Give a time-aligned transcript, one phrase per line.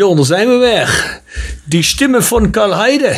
[0.00, 1.20] Bjorn, daar zijn we weer.
[1.64, 3.16] Die stemmen van Karl Heide.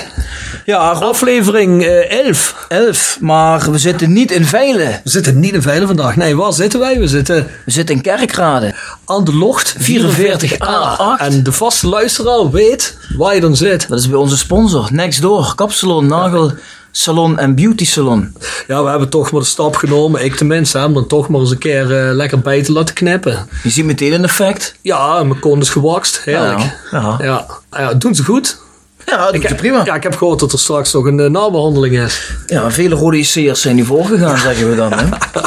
[0.65, 2.67] Ja, Rob, Aflevering eh 11.
[2.69, 5.01] 11, maar we zitten niet in Veilen.
[5.05, 6.17] We zitten niet in Veilen vandaag.
[6.17, 6.99] Nee, waar zitten wij?
[6.99, 8.75] We zitten We zitten in Kerkrade.
[9.05, 11.19] aan de locht 44A.
[11.19, 13.89] En de vaste luisteraar weet waar je dan zit.
[13.89, 16.53] Dat is bij onze sponsor, Next Door, kapsalon, nagel,
[16.93, 18.33] salon en beauty salon.
[18.67, 21.51] Ja, we hebben toch maar de stap genomen, ik tenminste, om dan toch maar eens
[21.51, 23.49] een keer eh, lekker bij te laten knippen.
[23.63, 24.75] Je ziet meteen een effect.
[24.81, 26.21] Ja, mijn kont is gewakst.
[26.25, 26.61] Heerlijk.
[26.91, 27.47] Ja, ja.
[27.71, 28.61] Ja, doen ze goed.
[29.07, 29.85] Ja, dat doet je prima.
[29.85, 32.33] Ja, ik heb gehoord dat er straks nog een uh, nabehandeling is.
[32.47, 34.93] Ja, vele rode IC'ers zijn nu voorgegaan, zeggen we dan.
[34.93, 35.07] Hè?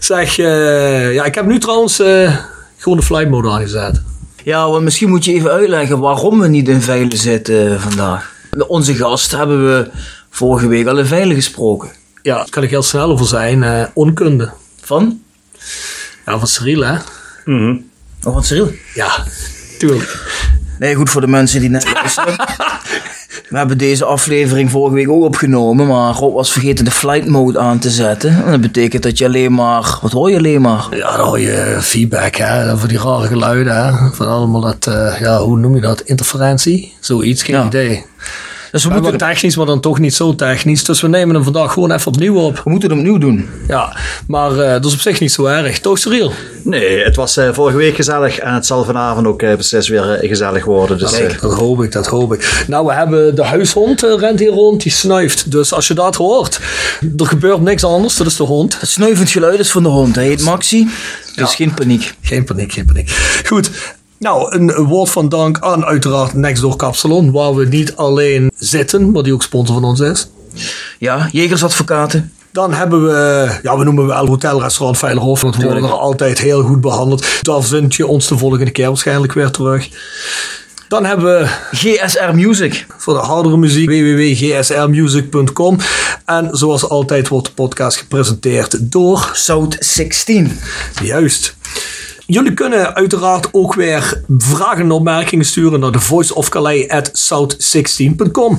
[0.00, 2.36] Zeg, eh, ja, ik heb nu trouwens eh,
[2.76, 4.02] gewoon de flight mode aangezet.
[4.44, 8.32] Ja, want misschien moet je even uitleggen waarom we niet in Veilen zitten vandaag.
[8.66, 9.90] Onze gast hebben we
[10.32, 11.88] vorige week al in Veilen gesproken.
[12.22, 13.62] Ja, daar kan ik heel snel over zijn.
[13.62, 14.50] eh, onkunde.
[14.82, 15.20] Van?
[16.26, 16.94] Ja, van Cyril, hè?
[18.24, 18.72] Oh, van Cyril.
[18.94, 19.24] Ja,
[19.78, 20.30] tuurlijk.
[20.78, 22.34] Nee, goed voor de mensen die net luisteren.
[23.48, 27.58] We hebben deze aflevering vorige week ook opgenomen, maar Rob was vergeten de flight mode
[27.58, 28.44] aan te zetten.
[28.44, 29.98] En dat betekent dat je alleen maar...
[30.02, 30.86] Wat hoor je alleen maar?
[30.90, 32.78] Ja, dan hoor je feedback, hè?
[32.78, 34.12] Voor die rare geluiden, hè?
[34.12, 36.00] Van allemaal dat, eh, ja, hoe noem je dat?
[36.00, 36.94] Interferentie?
[37.00, 37.66] Zoiets, geen Ja.
[37.66, 38.04] idee.
[38.72, 40.84] Dus we moeten, technisch, maar dan toch niet zo technisch.
[40.84, 42.60] Dus we nemen hem vandaag gewoon even opnieuw op.
[42.64, 43.48] we moeten het opnieuw doen.
[43.68, 45.78] Ja, maar eh, dat is op zich niet zo erg.
[45.80, 46.32] Toch, Cyril?
[46.64, 50.18] Nee, het was eh, vorige week gezellig en het zal vanavond ook eh, precies weer
[50.20, 50.98] gezellig worden.
[50.98, 52.64] Dus, eh, Dat hoop ik, dat hoop ik.
[52.68, 55.50] Nou, we hebben de huishond rent hier rond, die snuift.
[55.50, 56.60] Dus als je dat hoort,
[57.16, 58.80] er gebeurt niks anders, dat is de hond.
[58.80, 60.14] Het snuivend geluid is van de hond.
[60.14, 60.88] Hij heet Maxi.
[61.36, 62.14] Dus geen paniek.
[62.22, 63.10] Geen paniek, geen paniek.
[63.46, 63.70] Goed.
[64.22, 69.22] Nou, een, woord van dank aan uiteraard Nextdoor Kapsalon, waar we niet alleen zitten, maar
[69.22, 70.28] die ook sponsor van ons is.
[70.98, 72.32] Ja, jegersadvocaten.
[72.52, 76.62] Dan hebben we, ja, we noemen wel hotelrestaurant Veilerhof, want we worden er altijd heel
[76.62, 77.26] goed behandeld.
[77.40, 79.88] Daar vind je ons de volgende keer waarschijnlijk weer terug.
[80.88, 82.86] Dan hebben we GSR Music.
[82.96, 85.78] voor de hardere muziek www.gsrmusic.com.
[86.24, 90.58] En zoals altijd wordt de podcast gepresenteerd door South 16.
[91.02, 91.54] Juist.
[92.32, 98.58] Jullie kunnen uiteraard ook weer vragen en opmerkingen sturen naar de voiceofcalais.south16.com.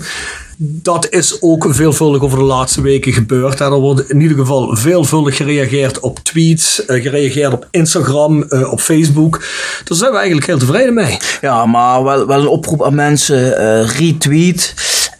[0.57, 3.61] Dat is ook veelvuldig over de laatste weken gebeurd.
[3.61, 8.71] En er wordt in ieder geval veelvuldig gereageerd op tweets, eh, gereageerd op Instagram, eh,
[8.71, 9.37] op Facebook.
[9.83, 11.17] Daar zijn we eigenlijk heel tevreden mee.
[11.41, 13.57] Ja, maar wel, wel een oproep aan mensen.
[13.57, 14.73] eh, retweet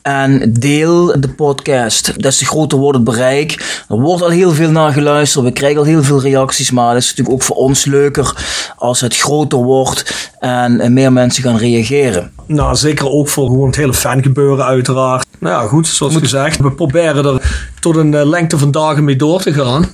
[0.04, 2.22] en deel de podcast.
[2.22, 3.84] Des te groter wordt het bereik.
[3.90, 5.46] Er wordt al heel veel naar geluisterd.
[5.46, 6.72] We krijgen al heel veel reacties.
[6.72, 8.36] Maar het is natuurlijk ook voor ons leuker
[8.78, 12.32] als het groter wordt en meer mensen gaan reageren.
[12.46, 15.26] Nou, zeker ook voor gewoon het hele fangebeuren uiteraard.
[15.40, 16.60] Nou ja, goed, zoals gezegd.
[16.60, 17.42] We proberen er
[17.80, 19.90] tot een eh, lengte van dagen mee door te gaan.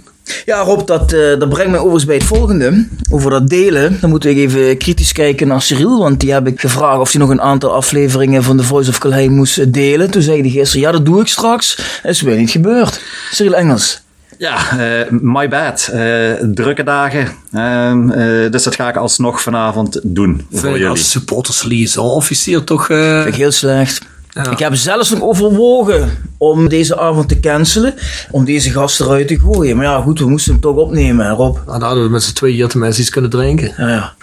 [0.45, 2.85] Ja, Rob, dat, eh, dat brengt mij overigens bij het volgende.
[3.11, 3.97] Over dat delen.
[4.01, 5.99] Dan moeten we even kritisch kijken naar Cyril.
[5.99, 8.97] Want die heb ik gevraagd of hij nog een aantal afleveringen van The Voice of
[8.97, 10.11] Calais moest delen.
[10.11, 11.75] Toen zei hij gisteren, ja, dat doe ik straks.
[12.03, 13.01] Dat is weer niet gebeurd.
[13.31, 14.01] Cyril Engels.
[14.37, 15.89] ja, eh, my bad.
[15.93, 17.27] Eh, drukke dagen.
[17.53, 20.87] Ehm, eh, dus dat ga ik alsnog vanavond doen voor jullie.
[20.87, 22.89] als supporters liaison officier toch...
[22.89, 24.01] eh, Vind ik heel slecht.
[24.43, 24.51] Ja.
[24.51, 27.93] Ik heb zelfs nog overwogen om deze avond te cancelen.
[28.31, 29.75] Om deze gast eruit te gooien.
[29.75, 31.55] Maar ja, goed, we moesten hem toch opnemen, hè, Rob.
[31.55, 33.73] nou, dan hadden we met z'n tweeën hier tenminste iets kunnen drinken.
[33.77, 34.13] Ja, ja.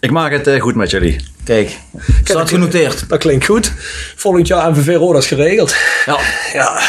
[0.00, 1.24] Ik maak het eh, goed met jullie.
[1.44, 1.78] Kijk,
[2.24, 3.08] staat genoteerd.
[3.08, 3.72] Dat klinkt goed.
[4.16, 5.74] Volgend jaar MVV Roda is geregeld.
[6.06, 6.18] Ja.
[6.52, 6.80] Ja,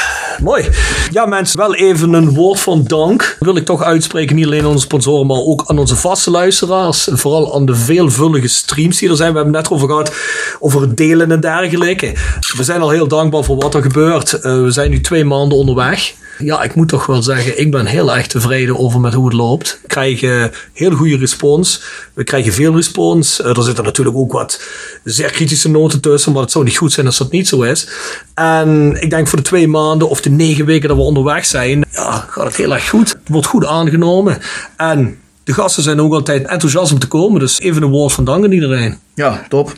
[0.42, 0.70] mooi.
[1.12, 3.38] Ja, mensen, wel even een woord van dank.
[3.40, 7.10] Wil ik toch uitspreken, niet alleen aan onze sponsoren, maar ook aan onze vaste luisteraars.
[7.10, 9.32] En vooral aan de veelvullige streams die er zijn.
[9.32, 10.16] We hebben het net over gehad,
[10.60, 12.14] over delen en dergelijke.
[12.58, 14.34] We zijn al heel dankbaar voor wat er gebeurt.
[14.34, 16.14] Eh, we zijn nu twee maanden onderweg.
[16.38, 19.34] Ja, ik moet toch wel zeggen, ik ben heel erg tevreden over met hoe het
[19.34, 19.80] loopt.
[19.82, 21.82] We krijgen heel goede respons.
[22.14, 23.42] We krijgen veel respons.
[23.42, 24.62] Eh, er zitten natuurlijk ook wat
[25.04, 27.88] zeer kritische noten tussen, maar het zou niet goed zijn als dat niet zo is.
[28.34, 31.86] En ik denk voor de twee maanden of de negen weken dat we onderweg zijn,
[31.92, 33.10] ja, gaat het heel erg goed.
[33.10, 34.38] Het wordt goed aangenomen.
[34.78, 38.26] En de gasten zijn ook altijd enthousiast om te komen, dus even een woord van
[38.26, 39.00] dank aan iedereen.
[39.16, 39.74] Ja, top.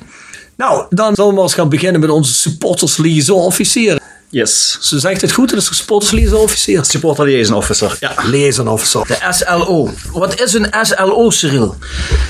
[0.57, 4.00] Nou, dan zullen we eens gaan beginnen met onze supporters liaison officier.
[4.30, 4.77] Yes.
[4.81, 6.86] Ze zegt het goed, het is de supporters liaison officier.
[6.86, 7.97] Supporter liaison officer.
[8.00, 8.13] Ja.
[8.24, 9.07] Liaison officer.
[9.07, 9.89] De SLO.
[10.12, 11.75] Wat is een SLO, Cyril?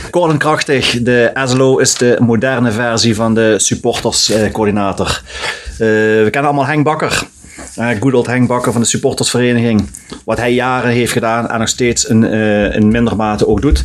[0.10, 5.22] Kort en krachtig, de SLO is de moderne versie van de supporterscoördinator.
[5.78, 7.28] we kennen allemaal Henk Bakker.
[7.76, 9.90] Eh good old Henk Bakker van de supportersvereniging.
[10.26, 13.84] Wat hij jaren heeft gedaan en nog steeds in, eh, in minder mate ook doet.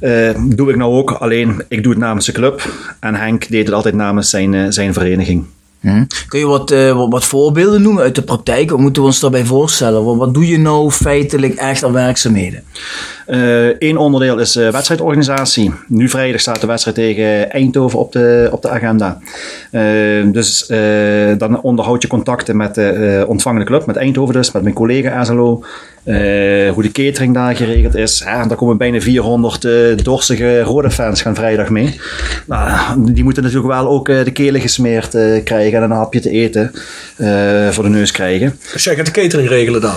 [0.00, 2.68] Eh, doe ik nou ook, alleen ik doe het namens de club.
[3.00, 5.44] En Henk deed het altijd namens zijn, eh, zijn vereniging.
[5.84, 6.04] Hm.
[6.28, 8.70] Kun je wat, eh, wat, wat voorbeelden noemen uit de praktijk?
[8.70, 10.04] Wat moeten we ons daarbij voorstellen?
[10.04, 12.62] Wat, wat doe je nou feitelijk echt aan werkzaamheden?
[13.78, 15.72] Eén onderdeel is uh, wedstrijdorganisatie.
[15.88, 19.18] Nu vrijdag staat de wedstrijd tegen Eindhoven op de, op de agenda.
[20.32, 20.66] Dus
[21.38, 25.64] dan onderhoud je contacten met de ontvangende club, met Eindhoven dus, met mijn collega ASLO.
[26.74, 28.22] hoe de catering daar geregeld is.
[28.24, 32.00] Ja, daar komen bijna 400 dorstige rode fans gaan vrijdag mee.
[32.46, 35.10] Nou, die moeten natuurlijk wel ook de kelen gesmeerd
[35.44, 36.72] krijgen en een hapje te eten
[37.72, 38.58] voor de neus krijgen.
[38.72, 39.94] Dus jij gaat de catering regelen dan?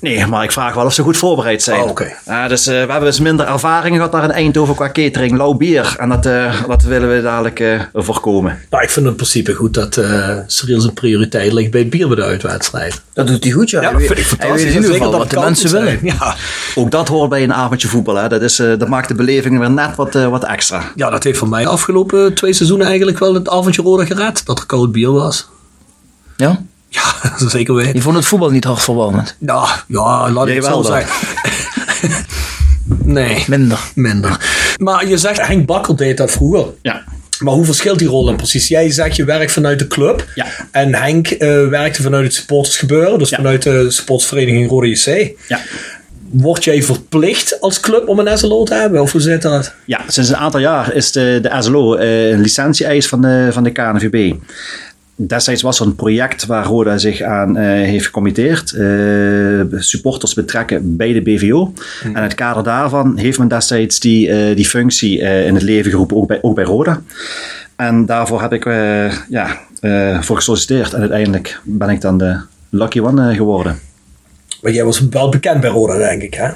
[0.00, 1.82] Nee, maar ik vraag wel of ze goed voorbereid zijn.
[1.82, 2.12] Oh, oké.
[2.48, 5.94] dus uh, we hebben dus minder ervaring gehad daar in Eindhoven qua catering, lauw bier.
[5.98, 8.58] En dat, uh, dat willen we dadelijk uh, voorkomen.
[8.70, 11.90] Nou, ik vind het in principe goed dat uh, Cyril zijn prioriteit ligt bij het
[11.90, 13.02] bier bij de uitwedstrijd.
[13.12, 13.82] Dat doet hij goed, ja.
[13.82, 14.62] Ja, dat vind ik fantastisch.
[14.62, 15.98] Hij weet in ieder geval wat de mensen willen.
[16.02, 16.36] Ja.
[16.74, 18.14] Ook dat hoort bij een avondje voetbal.
[18.14, 18.28] Hè.
[18.28, 20.92] Dat, is, dat maakt de beleving weer net wat, wat extra.
[20.94, 24.46] Ja, dat heeft voor mij de afgelopen twee seizoenen eigenlijk wel het avondje rode gered.
[24.46, 25.48] Dat er koud bier was.
[26.36, 26.62] Ja?
[26.96, 27.94] Ja, dat zeker weten.
[27.94, 29.36] Je vond het voetbal niet hartverwarmend?
[29.38, 31.14] Ja, ja laat ik het zo zeggen.
[33.02, 33.44] nee.
[33.46, 33.78] Minder.
[33.94, 34.40] Minder.
[34.78, 36.66] Maar je zegt, Henk Bakker deed dat vroeger.
[36.82, 37.02] Ja.
[37.38, 38.68] Maar hoe verschilt die rol dan precies?
[38.68, 40.26] Jij zegt je werkt vanuit de club.
[40.34, 40.46] Ja.
[40.70, 43.18] En Henk uh, werkte vanuit het supportersgebeuren.
[43.18, 43.36] Dus Ja.
[43.36, 45.36] vanuit de sportsvereniging Rode JC.
[45.48, 45.60] Ja.
[46.30, 49.00] Word jij verplicht als club om een SLO te hebben?
[49.00, 49.74] Of hoe zit dat?
[49.84, 53.62] Ja, sinds een aantal jaar is de, de SLO eh, een licentie-eis van de, van
[53.62, 54.34] de KNVB.
[55.18, 58.72] Destijds was er een project waar Roda zich aan eh, heeft gecommitteerd.
[58.72, 61.72] eh, supporters betrekken bij de BVO.
[62.02, 65.90] En in het kader daarvan heeft men destijds die, eh, die functie in het leven
[65.90, 67.02] geroepen, ook bij, ook bij Roda.
[67.76, 68.64] En daarvoor heb ik
[69.28, 69.60] ja,
[70.22, 70.92] voor gesolliciteerd.
[70.92, 73.78] En uiteindelijk ben ik dan de lucky one geworden.
[74.62, 76.50] Maar jij was wel bekend bij Roda, denk ik, hè?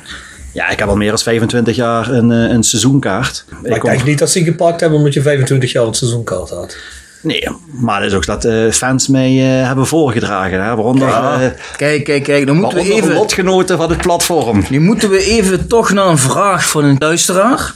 [0.52, 3.44] Ja, ik heb al meer dan 25 jaar een, een seizoenkaart.
[3.62, 6.50] Maar ik denk niet dat ze je gepakt hebben omdat je 25 jaar een seizoenkaart
[6.50, 6.76] had.
[7.22, 7.48] Nee,
[7.80, 10.62] maar het is ook dat eh, fans mee eh, hebben voorgedragen.
[10.64, 10.74] Hè?
[10.74, 11.40] Waaronder, Ja.
[11.40, 12.46] eh, Kijk, kijk, kijk.
[12.46, 13.14] Dan moeten we even...
[13.14, 14.62] lotgenoten van het platform.
[14.70, 17.74] Nu moeten we even toch naar een vraag van een luisteraar.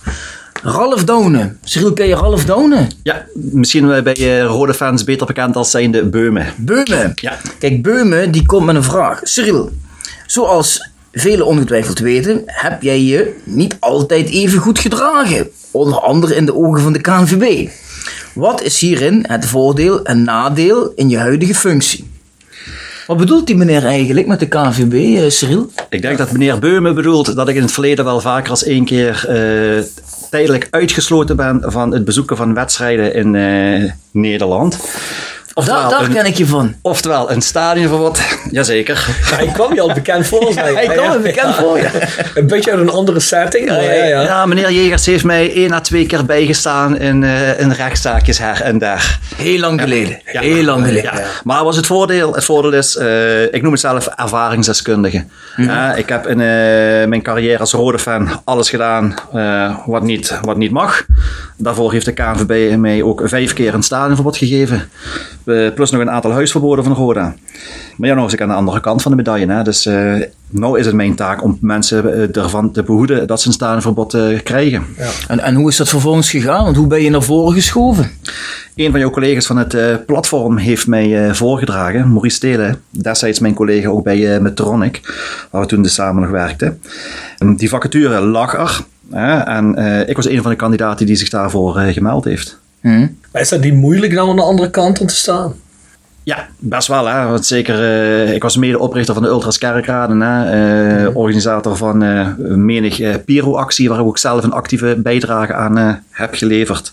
[0.62, 1.58] Ralf Donen.
[1.64, 2.88] Cyril, ken je Ralf Donen?
[3.02, 6.46] Ja, misschien bij rode fans beter bekend als zijnde Beumen.
[6.56, 7.12] Beumen.
[7.14, 7.37] Ja.
[7.58, 9.20] Kijk, Beumen die komt met een vraag.
[9.23, 9.70] Cyril,
[10.26, 15.49] zoals velen ongetwijfeld weten, heb jij je niet altijd even goed gedragen.
[15.70, 17.69] Onder andere in de ogen van de KNVB.
[18.35, 22.11] Wat is hierin het voordeel en nadeel in je huidige functie?
[23.07, 25.71] Wat bedoelt die meneer eigenlijk met de KNVB, eh, Cyril?
[25.91, 28.85] Ik denk dat meneer Beumen bedoelt dat ik in het verleden wel vaker als één
[28.85, 29.83] keer eh,
[30.31, 34.79] tijdelijk uitgesloten ben van het bezoeken van wedstrijden in eh, Nederland.
[35.55, 36.75] Daar, daar een, ken ik je van.
[36.83, 38.19] oftewel een stadionverbod.
[38.51, 39.06] Jazeker.
[39.31, 40.53] Ja, ik kwam je al bekend voor.
[40.53, 40.77] zei je.
[40.77, 41.91] Hij kwam me bekend voor, ja.
[42.35, 43.69] Een beetje uit een andere setting.
[43.69, 44.47] Ja, ja, ja.
[44.47, 48.79] meneer Jegers heeft mij één à twee keer bijgestaan in, eh in rechtszaakjes her en
[48.79, 49.19] daar.
[49.37, 50.21] Heel lang geleden.
[50.33, 50.41] Ja.
[50.41, 51.15] Heel lang geleden.
[51.15, 51.25] Ja.
[51.45, 52.35] Maar was het voordeel?
[52.35, 55.25] Het voordeel is, eh, ik noem het zelf ervaringsdeskundige.
[55.56, 56.47] Eh, ik heb in eh,
[57.09, 61.05] mijn carrière als rode fan alles gedaan eh, wat, niet, wat niet mag.
[61.56, 64.89] Daarvoor heeft de KNVB mij ook vijf keer een stadionverbod gegeven.
[65.44, 67.34] Eh, plus nog een aantal huisverboden van Roda.
[67.96, 69.53] Maar ja, nog eens ik aan de andere kant van de medaille.
[69.53, 69.63] Hè.
[69.63, 70.15] Dus eh
[70.48, 74.15] nou is het mijn taak om mensen eh, ervan te behoeden dat ze een stadionverbod
[74.15, 74.84] eh, krijgen.
[75.29, 76.65] En, en hoe is dat vervolgens gegaan?
[76.65, 78.10] Want hoe ben je naar voren geschoven?
[78.74, 83.39] Een van jouw collega's van het eh, platform heeft mij eh, voorgedragen, Maurice Stelen, destijds
[83.39, 85.01] mijn collega ook bij uh, Metronic,
[85.51, 86.81] waar we toen dus samen nog werkten.
[87.39, 91.17] En die vacature lag er hè, en eh, ik was een van de kandidaten die
[91.17, 92.58] zich daarvoor eh, gemeld heeft.
[92.81, 93.06] Hm?
[93.34, 95.55] Maar is dat niet moeilijk dan aan de andere kant om te staan?
[96.22, 97.06] Ja, best wel.
[97.06, 97.26] Hè?
[97.26, 101.05] Want zeker, eh, ik was medeoprichter van de Ultras Kerkraden, hè?
[101.05, 106.34] eh, organisator van eh, menig Piro-actie, waar ik ook zelf een actieve bijdrage aan heb
[106.34, 106.93] geleverd.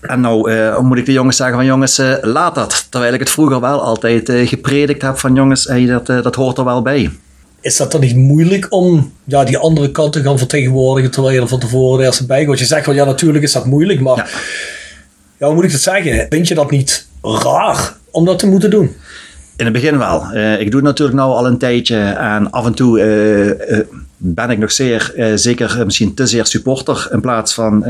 [0.00, 2.86] En nou moet ik de jongens zeggen van jongens, laat dat.
[2.90, 6.64] Terwijl ik het vroeger wel altijd gepredikt heb van jongens, hey, dat, dat hoort er
[6.64, 7.10] wel bij.
[7.60, 11.40] Is dat dan niet moeilijk om ja, die andere kant te gaan vertegenwoordigen terwijl je
[11.40, 12.58] er van tevoren de eerste bij gaat?
[12.58, 14.26] Je zegt wel, ja natuurlijk is dat moeilijk, maar Ja.
[15.44, 15.50] Ja.
[15.50, 16.26] hoe moet ik dat zeggen?
[16.28, 18.90] Vind je dat niet raar om dat te moeten doen?
[19.56, 20.26] In het begin wel.
[20.32, 23.86] Eh, ik doe het natuurlijk nou al een tijdje en af en toe eh, eh,
[24.16, 27.84] ben ik nog zeer, zeker misschien te zeer supporter in plaats van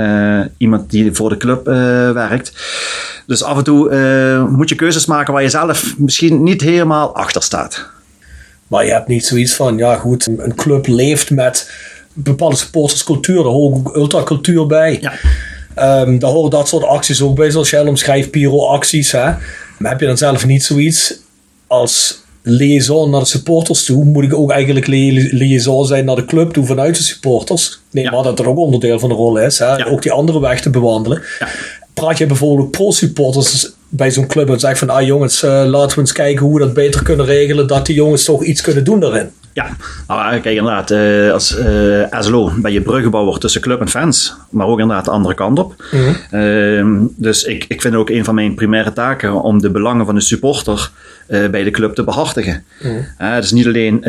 [0.56, 1.64] iemand die voor de club
[2.14, 2.52] werkt.
[3.26, 7.42] Dus af en toe moet je keuzes maken waar je zelf misschien niet helemaal achter
[7.42, 7.86] staat.
[8.66, 11.70] Maar je hebt niet zoiets van, ja goed, een club leeft met
[12.12, 14.98] bepaalde supporterscultuur, daar hoort ook ultracultuur bij.
[15.00, 15.12] Ja.
[15.74, 19.12] Ehm, daar horen dat soort acties ook bij, zoals jij omschrijft, pyro-acties.
[19.12, 19.24] Hè?
[19.78, 21.14] Maar heb je dan zelf niet zoiets
[21.66, 24.04] als liaison naar de supporters toe?
[24.04, 27.80] Moet ik ook eigenlijk li- liaison zijn naar de club toe vanuit de supporters?
[27.90, 28.10] Nee, Ja.
[28.10, 29.58] maar dat er ook onderdeel van de rol is.
[29.58, 29.76] Hè?
[29.76, 29.84] Ja.
[29.84, 31.22] Ook die andere weg te bewandelen.
[31.38, 31.48] Ja.
[31.94, 36.00] Praat je bijvoorbeeld pro-supporters bij zo'n club en zegt van, ah jongens, eh, laten we
[36.00, 39.00] eens kijken hoe we dat beter kunnen regelen, dat die jongens toch iets kunnen doen
[39.00, 39.30] daarin.
[39.54, 39.76] Ja,
[40.08, 44.66] nou, kijk inderdaad, eh, als uh, SLO ben je bruggenbouwer tussen club en fans, maar
[44.66, 45.84] ook inderdaad de andere kant op.
[46.30, 50.14] Ehm, dus ik, ik vind ook een van mijn primaire taken om de belangen van
[50.14, 50.90] de supporter
[51.26, 52.64] bij de club te behartigen.
[53.18, 54.00] dus niet alleen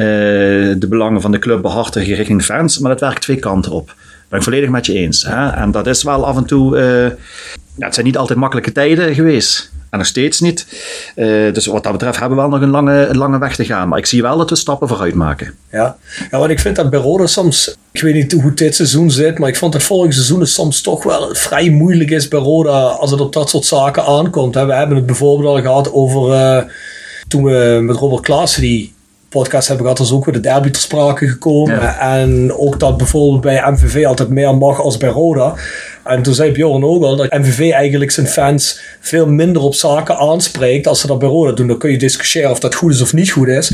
[0.80, 3.88] de belangen van de club behartigen richting fans, maar dat werkt twee kanten op.
[3.88, 3.96] Dat
[4.30, 5.24] ben ik volledig met je eens.
[5.24, 5.50] Hè?
[5.50, 6.78] En dat is wel af en toe,
[7.78, 9.74] ja, het zijn niet altijd makkelijke tijden geweest.
[9.98, 10.68] Nog steeds niet.
[11.16, 13.88] Uh, dus wat dat betreft hebben we wel nog een lange, lange weg te gaan.
[13.88, 15.54] Maar ik zie wel dat we stappen vooruit maken.
[15.72, 15.98] Ja,
[16.32, 17.76] ja want ik vind dat bij Roda soms...
[17.92, 21.04] Ik weet niet hoe dit seizoen zit, maar ik vond dat vorig seizoen soms toch
[21.04, 24.54] wel vrij moeilijk is bij Roda als het op dat soort zaken aankomt.
[24.54, 26.32] We hebben het bijvoorbeeld al gehad over...
[26.32, 26.64] Uh,
[27.28, 28.95] toen we met Robert Klaassen die
[29.42, 32.00] podcast hebben gehad, is ook weer de derby ter sprake gekomen.
[32.00, 35.54] En ook dat bijvoorbeeld bij MVV altijd meer mag als bij Roda.
[36.04, 40.18] En toen zei Bjorn ook al dat MVV eigenlijk zijn fans veel minder op zaken
[40.18, 41.68] aanspreekt als ze dat bij Roda doen.
[41.68, 43.72] Dan kun je discussiëren of dat goed is of niet goed is.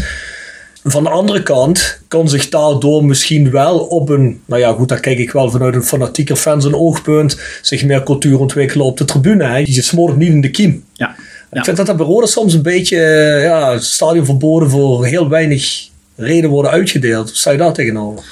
[0.83, 4.99] Van de andere kant kan zich daardoor misschien wel op een, nou ja goed, daar
[4.99, 9.05] kijk ik wel vanuit een fanatieker fans een oogpunt, zich meer cultuur ontwikkelen op de
[9.05, 9.43] tribune.
[9.43, 9.57] Hè.
[9.57, 10.83] Je smoort niet in de kiem.
[10.93, 11.15] Ja.
[11.51, 12.97] Ik vind dat dat bij Roda soms een beetje
[13.43, 17.27] ja, stadion verboden voor heel weinig reden worden uitgedeeld.
[17.27, 18.25] Hoe sta je daar tegenover?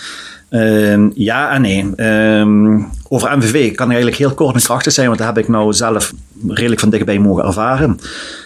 [0.50, 1.92] Uh, ja en nee.
[1.96, 5.48] Uh, over MVV kan ik eigenlijk heel kort en krachtig zijn, want dat heb ik
[5.48, 6.14] nou zelf
[6.48, 8.00] redelijk van dichtbij mogen ervaren.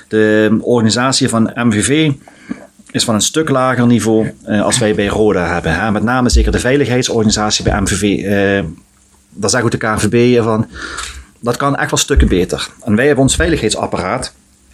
[0.08, 2.12] De organisatie van MVV
[2.92, 5.76] is van een stuk lager niveau uh, als wij bij Roda hebben.
[5.76, 5.92] Hè.
[5.92, 8.02] Met name zeker de veiligheidsorganisatie bij MVV.
[8.02, 8.66] Uh, eh,
[9.30, 10.68] daar zegt ook de KNVB van,
[11.40, 12.70] dat kan echt wel stukken beter.
[12.84, 14.34] En wij hebben ons veiligheidsapparaat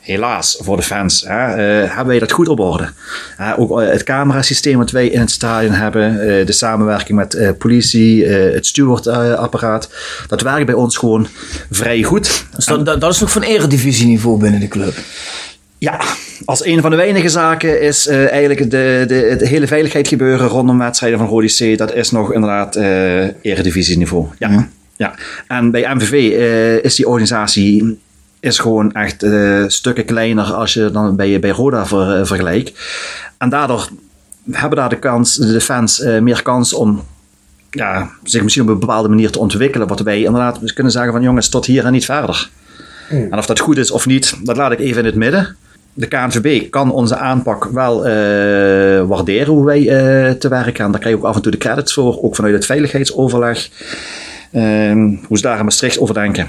[0.10, 2.90] helaas voor de fans, hè, uh, hebben wij dat goed op orde.
[3.40, 8.26] Uh, ook uh, het camerasysteem wat wij in het stadion hebben, de samenwerking met politie,
[8.26, 9.90] het stewardapparaat,
[10.28, 11.28] dat werkt bij ons gewoon
[11.72, 12.46] vrij goed.
[12.56, 14.94] Dus dat, dat, dat is nog van eredivisieniveau binnen de club?
[15.78, 16.00] Ja,
[16.46, 20.48] als een van de weinige zaken is uh, eigenlijk de, de, het hele veiligheid gebeuren
[20.48, 21.78] rondom wedstrijden van Rodi C.
[21.78, 24.26] Dat is nog inderdaad uh, eredivisieniveau.
[24.38, 24.50] Ja.
[24.50, 24.70] ja.
[24.96, 25.16] ja.
[25.48, 28.00] En bij MVV uh, is die organisatie
[28.40, 32.80] is gewoon echt uh, stukken kleiner als je dan bij, bij Roda ver, uh, vergelijkt.
[33.38, 33.90] En daardoor
[34.52, 37.04] hebben daar de, kans, de fans uh, meer kans om
[37.70, 39.88] ja, zich misschien op een bepaalde manier te ontwikkelen.
[39.88, 42.50] Wat wij inderdaad kunnen zeggen van jongens, tot hier en niet verder.
[43.10, 43.28] Mm.
[43.32, 45.56] En of dat goed is of niet, dat laat ik even in het midden.
[45.94, 48.02] De KNVB kan onze aanpak wel
[49.08, 49.84] waarderen hoe wij
[50.40, 50.92] te werk gaan.
[50.92, 53.70] Daar krijg je ook af en toe de credits voor, ook vanuit het veiligheidsoverleg.
[54.52, 56.48] Ehm, hoe ze daar in Maastricht over denken.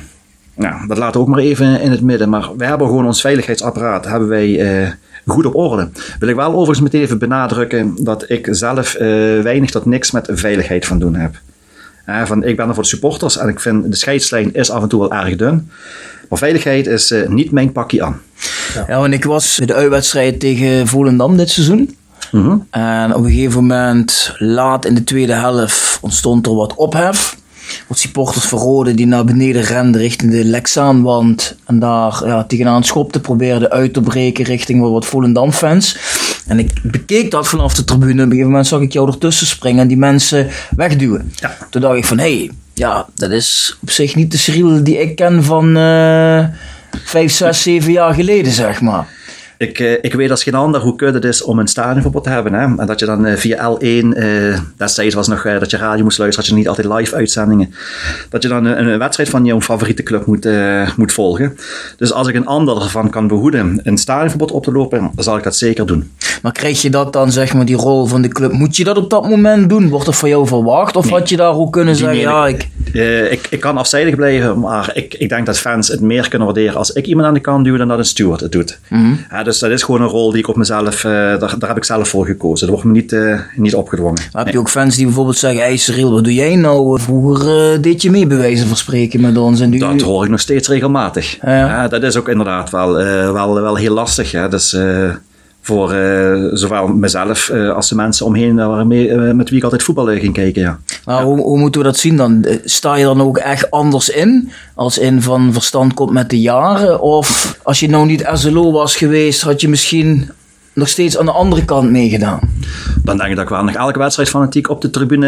[0.61, 2.29] Nou, dat laten we ook maar even in het midden.
[2.29, 4.88] Maar we hebben gewoon ons veiligheidsapparaat hebben wij, uh,
[5.26, 5.88] goed op orde.
[6.19, 9.00] Wil ik wel overigens meteen even benadrukken dat ik zelf uh,
[9.43, 11.35] weinig tot niks met veiligheid van doen heb.
[12.07, 14.83] Uh, van, ik ben er voor de supporters en ik vind de scheidslijn is af
[14.83, 15.71] en toe wel erg dun.
[16.29, 18.21] Maar veiligheid is niet mijn pakje aan.
[18.75, 18.85] Ja.
[18.88, 21.97] ja, want ik was bij de uitwedstrijd tegen Volendam dit seizoen.
[22.33, 22.67] Mm -hmm.
[22.71, 27.38] En op een gegeven moment, laat in de tweede helft, ontstond er wat ophef
[27.87, 31.57] wat supporters verroden die naar beneden renden richting de Lexaanwand.
[31.67, 35.97] En daar ja, tegenaan schopte, probeerden uit te breken richting wat Volendam-fans.
[36.47, 38.12] En ik bekeek dat vanaf de tribune.
[38.12, 41.33] Op een gegeven moment zag ik jou ertussen springen en die mensen wegduwen.
[41.35, 41.57] Ja.
[41.71, 45.00] Toen dacht ik van, hé, hey, ja, dat is op zich niet de Cyril die
[45.00, 46.45] ik ken van uh,
[47.05, 49.07] vijf, zes, zeven jaar geleden, zeg maar.
[49.61, 52.31] Ik, uh, ik weet als geen ander hoe kut het is om een stadionverbod te
[52.31, 52.52] hebben.
[52.52, 52.61] Hè?
[52.61, 56.19] En dat je dan uh, via L1, uh, destijds was nog dat je radio moest
[56.19, 57.75] luisteren, had je niet altijd live uitzendingen.
[58.29, 60.49] Dat je dan een, een wedstrijd van jouw favoriete club moet,
[60.97, 61.57] moet volgen.
[61.97, 65.37] Dus als ik een ander ervan kan behoeden een stadionverbod op te lopen, dan zal
[65.37, 66.11] ik dat zeker doen.
[66.43, 68.97] Maar krijg je dat dan, zeg maar, die rol van de club, moet je dat
[68.97, 69.88] op dat moment doen?
[69.88, 70.97] Wordt er van jou verwacht?
[70.97, 71.19] Of nee.
[71.19, 72.69] had je daar ook kunnen zeggen, ja, ik...
[73.31, 73.47] ik...
[73.50, 73.61] ik...
[73.61, 77.07] kan afzijdig blijven, maar ik, ik denk dat fans het meer kunnen waarderen als ik
[77.07, 78.79] iemand aan de kant duw dan dat een steward het doet.
[78.88, 79.45] Mm -hmm.
[79.50, 81.85] Dus dat is gewoon een rol die ik op mezelf, uh, daar, daar heb ik
[81.85, 82.66] zelf voor gekozen.
[82.66, 84.23] Dat wordt me niet, uh, niet opgedwongen.
[84.33, 87.00] Maar heb je ook fans die bijvoorbeeld zeggen, hey Cyril, wat doe jij nou?
[87.00, 89.61] Vroeger uh, deed je mee bewijzen van spreken met ons.
[89.61, 89.78] En nu...
[89.78, 91.38] Dat hoor ik nog steeds regelmatig.
[91.42, 92.92] Ja, dat is ook inderdaad wel,
[93.33, 94.30] wel, wel heel lastig.
[94.30, 94.49] Ja.
[94.49, 94.76] Dus,
[95.71, 99.83] voor uh, zowel mezelf uh, als de mensen omheen waarmee, uh, met wie ik altijd
[99.83, 100.62] voetbal ging kijken.
[100.62, 101.23] Ja.
[101.25, 102.47] Hoe, hoe, moeten we dat zien dan?
[102.65, 104.50] Sta je dan ook echt anders in?
[104.75, 107.00] Als in van verstand komt met de jaren?
[107.00, 110.31] Of als je nou niet SLO was geweest, had je misschien
[110.81, 112.41] nog steeds aan de andere kant meegedaan?
[113.03, 115.27] Dan denk ik dat ik wel nog elke wedstrijd fanatiek op de tribune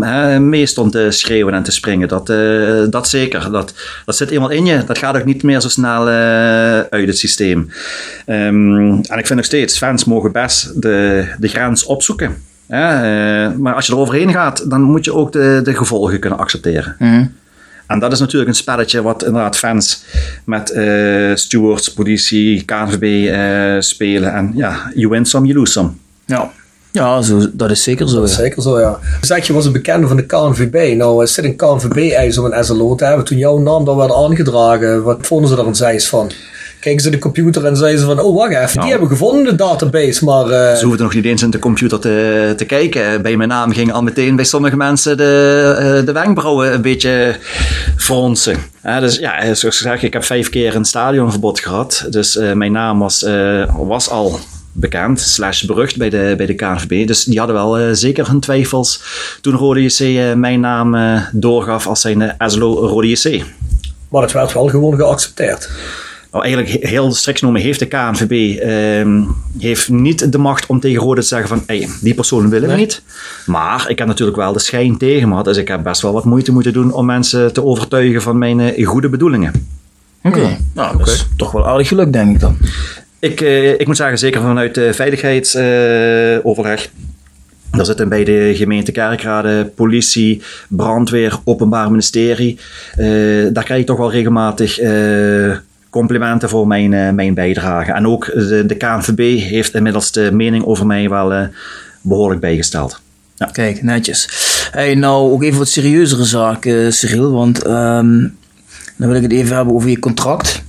[0.00, 2.08] hè, mee stond te schreeuwen en te springen.
[2.08, 3.50] Dat, uh, dat zeker.
[3.50, 4.84] Dat, dat zit eenmaal in je.
[4.84, 6.14] Dat gaat ook niet meer zo snel uh,
[6.78, 7.70] uit het systeem.
[8.26, 12.36] Um, en ik vind nog steeds, fans mogen best de, de grens opzoeken.
[12.68, 16.20] Ja, uh, maar als je er overheen gaat, dan moet je ook de, de gevolgen
[16.20, 16.96] kunnen accepteren.
[16.98, 17.32] Mm.
[17.86, 20.04] En dat is natuurlijk een spelletje wat inderdaad fans
[20.44, 24.32] met eh, stewards, politie, KNVB eh, spelen.
[24.32, 25.90] En ja, you win some, you lose some.
[26.24, 26.50] Ja,
[26.92, 28.14] ja zo, dat is zeker zo.
[28.20, 28.42] Dat is ja.
[28.42, 28.98] zeker zo, ja.
[29.20, 30.96] Zeg, je was een bekende van de KNVB.
[30.96, 33.24] Nou, is dit een KNVB-eis om een SLO te hebben?
[33.24, 36.30] Toen jouw naam daar werd aangedragen, wat vonden ze er een zijs van?
[36.86, 39.44] Keken ze de computer en zeiden ze van, oh wacht even, die hebben we gevonden
[39.44, 40.50] de database, maar...
[40.50, 43.22] eh, Ze hoefden nog niet eens in de computer te, te kijken.
[43.22, 47.36] Bij mijn naam ging al meteen bij sommige mensen de, eh, de wenkbrauwen een beetje
[47.96, 48.56] fronsen.
[48.82, 52.06] Ja, dus ja, zoals gezegd, ik heb vijf keer een stadionverbod gehad.
[52.10, 53.26] Dus eh, mijn naam was,
[53.76, 54.38] was al
[54.72, 57.06] bekend, slash berucht bij de, bij de KNVB.
[57.06, 59.02] Dus die hadden wel zeker hun twijfels
[59.40, 63.44] toen Rode JC mijn naam doorgaf als zijn SLO Rode JC.
[64.08, 65.68] maar het werd wel gewoon geaccepteerd.
[66.32, 69.22] Nou, eigenlijk he- heel strikt genomen heeft de KNVB ehm,
[69.58, 72.74] heeft niet de macht om tegen Rode te zeggen van hey, die persoon willen we
[72.74, 72.84] Nee.
[72.84, 73.02] niet.
[73.46, 75.44] Maar ik heb natuurlijk wel de schijn tegen me gehad.
[75.44, 78.60] Dus ik heb best wel wat moeite moeten doen om mensen te overtuigen van mijn
[78.60, 79.52] eh, goede bedoelingen.
[80.22, 82.56] Oké, nou, dat is toch wel aardig geluk, denk ik dan.
[83.18, 86.90] Ik, eh, ik moet zeggen, zeker vanuit de veiligheidsoverleg.
[87.70, 92.58] Daar zitten bij de gemeente Kerkrade, politie, brandweer, openbaar ministerie.
[92.96, 93.06] Eh,
[93.52, 95.56] daar krijg ik toch wel regelmatig eh,
[95.96, 97.92] complimenten voor mijn, eh, mijn bijdrage.
[97.92, 101.46] En ook de, de KNVB heeft inmiddels de mening over mij wel eh,
[102.00, 103.00] behoorlijk bijgesteld.
[103.52, 104.28] Kijk, netjes.
[104.70, 108.18] Hey, nou, ook even wat serieuzere zaken, Cyril, want ehm,
[108.96, 110.62] dan wil ik het even hebben over je contract.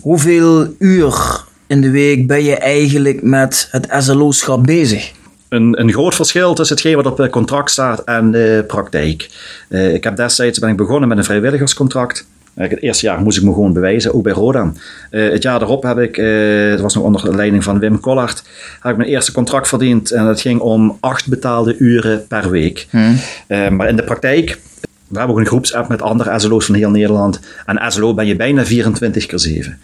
[0.00, 5.12] Hoeveel uur in de week ben je eigenlijk met het SLO-schap bezig?
[5.48, 9.30] Een, een groot verschil tussen hetgeen wat op het contract staat en de praktijk.
[9.68, 12.26] Eh, ik heb destijds ben ik begonnen met een vrijwilligerscontract.
[12.54, 14.76] Eh, Het eerste jaar moest ik me gewoon bewijzen, ook bij Rodan.
[15.10, 18.42] Eh, het jaar daarop heb ik, eh het was nog onder leiding van Wim Collard,
[18.80, 20.10] heb ik mijn eerste contract verdiend.
[20.10, 22.86] En dat ging om acht betaalde uren per week.
[23.46, 24.58] Eh, maar in de praktijk,
[25.08, 27.40] we hebben ook een groepsapp met andere SLO's van heel Nederland.
[27.66, 29.78] En SLO ben je bijna 24 keer 7.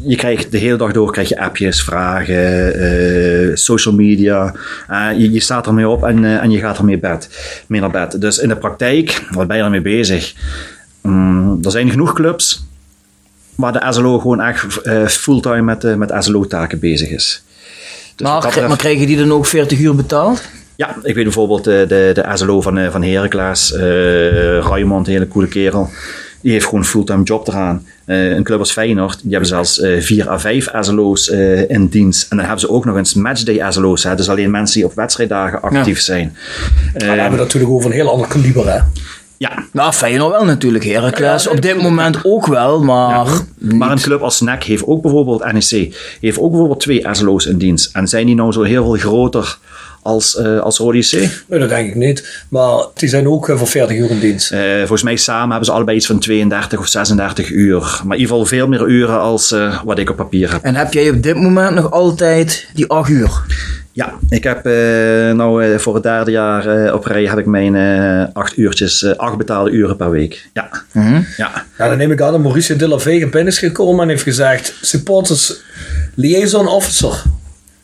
[0.00, 4.54] Je krijgt de hele dag door krijg je appjes, vragen, eh, social media.
[4.88, 7.28] Eh, je, je staat ermee op en, eh, en je gaat ermee bed,
[7.66, 8.20] mee naar bed.
[8.20, 10.34] Dus in de praktijk, wat ben je ermee bezig?
[11.00, 12.64] Mm, er zijn genoeg clubs
[13.54, 14.66] waar de SLO gewoon echt
[15.06, 17.42] fulltime met, met SLO-taken bezig is.
[18.16, 20.42] Dus maar, maar krijgen die dan ook 40 uur betaald?
[20.76, 23.72] ja, ik weet bijvoorbeeld de, de SLO van, van Heracles,
[24.60, 25.90] Raymond, een hele coole kerel.
[26.40, 27.86] Die heeft gewoon een fulltime job eraan.
[28.04, 31.86] Eh, een club als Feyenoord, die hebben zelfs eh, vier à vijf SLO's eh, in
[31.86, 32.22] dienst.
[32.30, 34.04] En dan hebben ze ook nog eens matchday SLO's.
[34.04, 34.14] Hè?
[34.14, 36.36] Dus alleen mensen die op wedstrijddagen actief zijn.
[36.92, 38.78] Maar dan hebben we natuurlijk over een heel ander kaliber, hè.
[39.36, 41.44] Ja, Nou, Feyenoord wel natuurlijk, Heracles.
[41.44, 43.26] Ja, Op dit moment ook wel, maar...
[43.58, 47.58] maar een club als NEC heeft ook bijvoorbeeld, NEC, heeft ook bijvoorbeeld twee SLO's in
[47.58, 47.94] dienst.
[47.96, 49.58] En zijn die nou zo heel veel groter
[50.02, 51.12] als, eh als Rode JC?
[51.46, 52.44] Nee, dat denk ik niet.
[52.48, 54.50] Maar die zijn ook eh, voor 40 uur in dienst.
[54.52, 57.80] Eh, volgens mij samen hebben ze allebei iets van 32 of 36 uur.
[57.80, 60.62] Maar in ieder geval veel meer uren als eh, wat ik op papier heb.
[60.62, 63.42] En heb jij op dit moment nog altijd die 8 uur?
[63.94, 64.72] Ja, ik heb eh,
[65.32, 69.02] nou eh, voor het derde jaar eh, op rij heb ik mijn eh, acht uurtjes,
[69.02, 70.48] eh, acht betaalde uren per week.
[70.52, 70.68] Ja,
[71.36, 71.64] ja.
[71.78, 74.22] Ja, dan neem ik aan dat Mauricio de la Vega binnen is gekomen en heeft
[74.22, 75.60] gezegd: Supporters
[76.14, 77.22] Liaison Officer.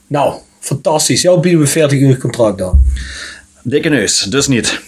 [0.07, 1.23] Nou, fantastisch.
[1.23, 2.81] Jou bieden we 40 uur contract dan.
[3.63, 4.81] Dikke neus, dus niet.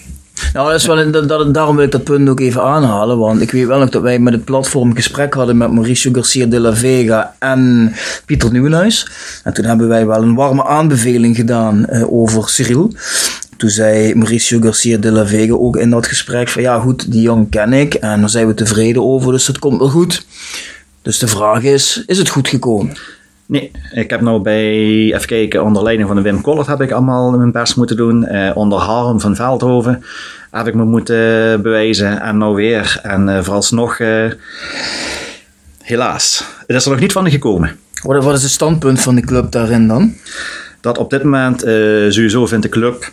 [0.53, 3.17] Nou, dat is wel, een- dat, dat- daarom wil ik dat punt ook even aanhalen.
[3.17, 6.11] Want ik weet wel nog dat wij met het platform een gesprek hadden met Mauricio
[6.13, 7.93] Garcia de la Vega en
[8.25, 9.07] Pieter Nieuwenhuis.
[9.43, 12.93] En toen hebben wij wel een warme aanbeveling gedaan eh, over Cyril.
[13.57, 17.21] Toen zei Mauricio Garcia de la Vega ook in dat gesprek van ja goed, die
[17.21, 20.25] jongen ken ik en daar zijn we tevreden over, dus dat komt wel goed.
[21.01, 22.93] Dus de vraag is, is het goed gekomen?
[23.51, 24.73] Nee, ik heb nou bij,
[25.13, 28.25] even kijken, onder leiding van de Wim Collert heb ik allemaal mijn best moeten doen.
[28.25, 30.03] Eh, onder Harm van Veldhoven
[30.51, 32.21] heb ik me moeten bewijzen.
[32.21, 32.99] En nou weer.
[33.03, 34.31] En eh, vooralsnog, eh,
[35.81, 37.75] helaas, het is er nog niet van gekomen.
[38.03, 40.13] Wat, wat is het standpunt van de club daarin dan?
[40.81, 41.59] dat op dit moment
[42.13, 43.11] sowieso vindt de club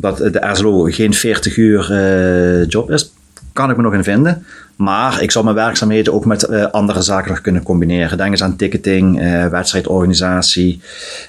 [0.00, 3.12] dat de SLO geen 40 uur job is.
[3.52, 4.46] Kan ik me nog in vinden.
[4.76, 8.18] Maar ik zal mijn werkzaamheden ook met eh, andere zaken nog kunnen combineren.
[8.18, 10.80] Denk eens aan ticketing, eh, wedstrijdorganisatie.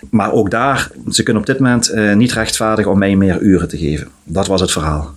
[0.09, 3.67] Maar ook daar, ze kunnen op dit moment eh, niet rechtvaardigen om mij meer uren
[3.67, 4.07] te geven.
[4.23, 5.13] Dat was het verhaal.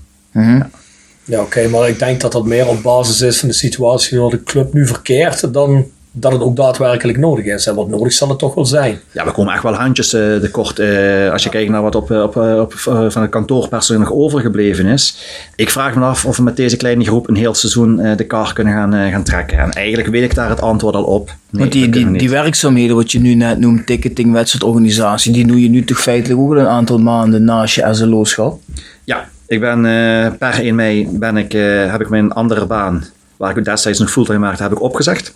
[1.24, 4.30] Ja, oké, maar ik denk dat dat meer op basis is van de situatie waar
[4.30, 7.66] de club nu verkeert dan dat het ook daadwerkelijk nodig is.
[7.66, 8.98] En wat nodig zal het toch wel zijn.
[9.12, 10.78] Ja, we komen echt wel handjes eh, tekort.
[10.78, 12.72] eh, als je kijkt naar wat op, eh, op, op,
[13.08, 15.16] van het kantoorpersoneel nog overgebleven is.
[15.56, 18.24] Ik vraag me af of we met deze kleine groep een heel seizoen eh, de
[18.24, 19.58] kar kunnen gaan, eh, gaan trekken.
[19.58, 21.26] En eigenlijk weet ik daar het antwoord al op.
[21.50, 25.68] Nee, Want die, die, werkzaamheden wat je nu net noemt, ticketing, wedstrijdorganisatie, die doe je
[25.68, 28.60] nu toch feitelijk ook al een aantal maanden naast je SLO-schap?
[29.04, 33.04] Ja, Ik ben eh, per 1 mei ben ik, eh, heb ik mijn andere baan,
[33.38, 35.34] waar ik destijds nog fulltime maakte, heb ik opgezegd.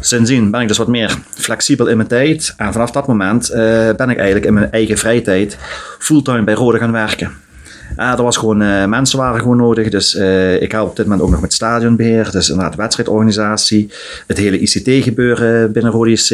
[0.00, 2.54] Sindsdien ben ik dus wat meer flexibel in mijn tijd.
[2.56, 3.60] En vanaf dat moment eh,
[3.96, 5.56] ben ik eigenlijk in mijn eigen vrije tijd
[5.98, 7.32] fulltime bij Rode gaan werken.
[7.96, 9.88] Er was gewoon, uh, mensen waren gewoon nodig.
[9.88, 12.30] Dus uh, ik help op dit moment ook nog met stadionbeheer.
[12.30, 13.90] Dus inderdaad wedstrijdorganisatie.
[14.26, 16.30] Het hele ICT-gebeuren binnen Rode SC.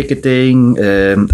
[0.00, 0.78] Ticketing.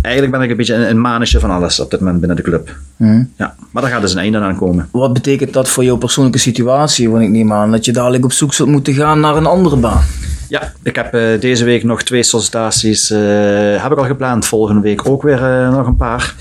[0.03, 2.77] eigenlijk ben ik een beetje een, een van alles op dit moment binnen de club.
[2.97, 3.23] Mhm.
[3.37, 4.89] Ja, maar daar gaat dus een einde aan komen.
[4.91, 7.11] Wat betekent dat voor jouw persoonlijke situatie?
[7.11, 9.77] Want ik neem aan dat je dadelijk op zoek zult moeten gaan naar een andere
[9.77, 10.03] baan.
[10.49, 13.11] Ja, ik heb uh, deze week nog twee sollicitaties.
[13.11, 14.47] Uh, heb ik al gepland.
[14.47, 16.35] Volgende week ook weer uh, nog een paar.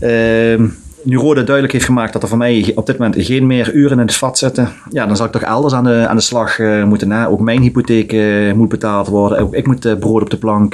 [0.00, 0.66] Ehm,
[1.02, 3.98] nu Rode duidelijk heeft gemaakt dat er voor mij op dit moment geen meer uren
[3.98, 4.72] in het vat zitten.
[4.90, 7.08] Ja, dan zal ik toch elders aan de, aan de slag moeten.
[7.08, 7.26] Na.
[7.26, 8.12] Ook mijn hypotheek
[8.54, 9.38] moet betaald worden.
[9.38, 10.70] Ook ik moet brood op de plank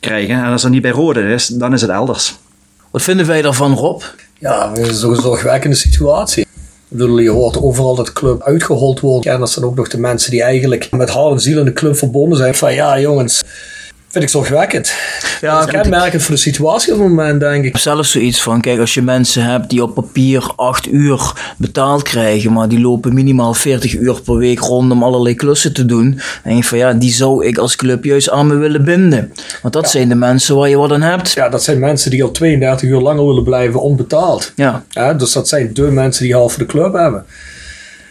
[0.00, 0.34] krijgen.
[0.34, 2.38] En als dat niet bij Rode is, dan is het elders.
[2.90, 4.02] Wat vinden wij daarvan, Rob?
[4.38, 6.42] Ja, het is een zorgwekkende situatie.
[6.90, 9.26] Ik bedoel, je hoort overal dat de club uitgehold wordt.
[9.26, 11.72] En dat zijn ook nog de mensen die eigenlijk met hart en ziel in de
[11.72, 12.54] club verbonden zijn.
[12.54, 13.42] Van ja, jongens,
[14.08, 14.92] vind ik zorgwekkend.
[15.40, 17.64] Ja, dat is kenmerkend voor de situatie op het moment, denk ik.
[17.64, 21.32] Ik heb zelf zoiets van, kijk, als je mensen hebt die op papier 8 uur
[21.56, 25.84] betaald krijgen, maar die lopen minimaal 40 uur per week rond om allerlei klussen te
[25.86, 28.84] doen, dan denk je van ja, die zou ik als club juist aan me willen
[28.84, 29.32] binden.
[29.62, 29.88] Want dat Ja.
[29.90, 31.32] zijn de mensen waar je wat aan hebt.
[31.32, 34.52] Ja, dat zijn mensen die al 32 uur langer willen blijven onbetaald.
[34.54, 34.84] Ja.
[34.88, 37.24] Ja, dus dat zijn de mensen die half voor de club hebben.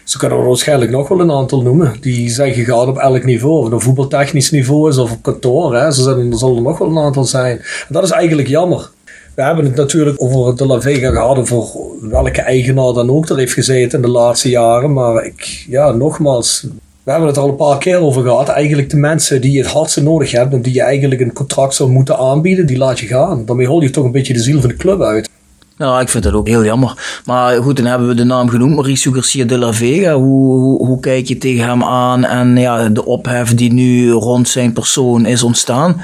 [0.07, 1.95] Zo kunnen er waarschijnlijk nog wel een aantal noemen.
[2.01, 3.57] Die zijn gegaan op elk niveau.
[3.57, 5.75] Of het een voetbaltechnisch niveau is of op kantoor.
[5.75, 5.91] Hè.
[5.91, 7.57] Zijn, er zullen er nog wel een aantal zijn.
[7.57, 8.89] En dat is eigenlijk jammer.
[9.35, 11.37] We hebben het natuurlijk over de La Vega gehad.
[11.37, 11.67] Over
[12.01, 14.93] welke eigenaar dan ook er heeft gezeten in de laatste jaren.
[14.93, 16.67] Maar ik, ja, nogmaals.
[17.03, 18.47] We hebben het er al een paar keer over gehad.
[18.47, 20.53] Eigenlijk de mensen die het hardste nodig hebt.
[20.53, 22.65] En die je eigenlijk een contract zou moeten aanbieden.
[22.65, 23.45] Die laat je gaan.
[23.45, 25.29] Daarmee hol je toch een beetje de ziel van de club uit.
[25.77, 26.93] Nou, ik vind dat ook heel jammer.
[27.25, 30.13] Maar goed, dan hebben we de naam genoemd, Mauricio Garcia de la Vega.
[30.13, 34.49] Hoe, hoe, hoe kijk je tegen hem aan en ja, de ophef die nu rond
[34.49, 36.01] zijn persoon is ontstaan?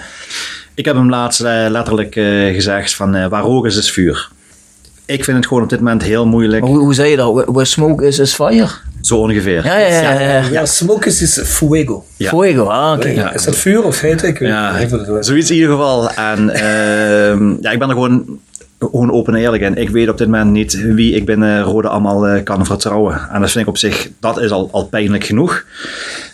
[0.75, 4.29] Ik heb hem laatst eh, letterlijk eh, gezegd van eh, waar rook is, is vuur.
[5.05, 6.61] Ik vind het gewoon op dit moment heel moeilijk.
[6.61, 7.33] Maar hoe, hoe zei je dat?
[7.33, 8.67] Where smoke is, is fire?
[9.01, 9.65] Zo ongeveer.
[9.65, 10.43] Ja, ja, ja.
[10.51, 12.05] ja, smoke is, is fuego.
[12.17, 12.29] Ja.
[12.29, 13.07] Fuego, ah, oké.
[13.07, 13.33] Ja.
[13.33, 14.37] Is dat vuur of heet ik?
[14.37, 16.09] weet Ja, niet of het- zoiets in ieder geval.
[16.11, 18.39] En ehm, ja, ik ben er gewoon,
[18.89, 19.75] gewoon open en eerlijk in.
[19.75, 23.29] Ik weet op dit moment niet wie ik binnen Rode allemaal eh, kan vertrouwen.
[23.31, 25.65] En dat vind ik op zich, dat is al, al pijnlijk genoeg.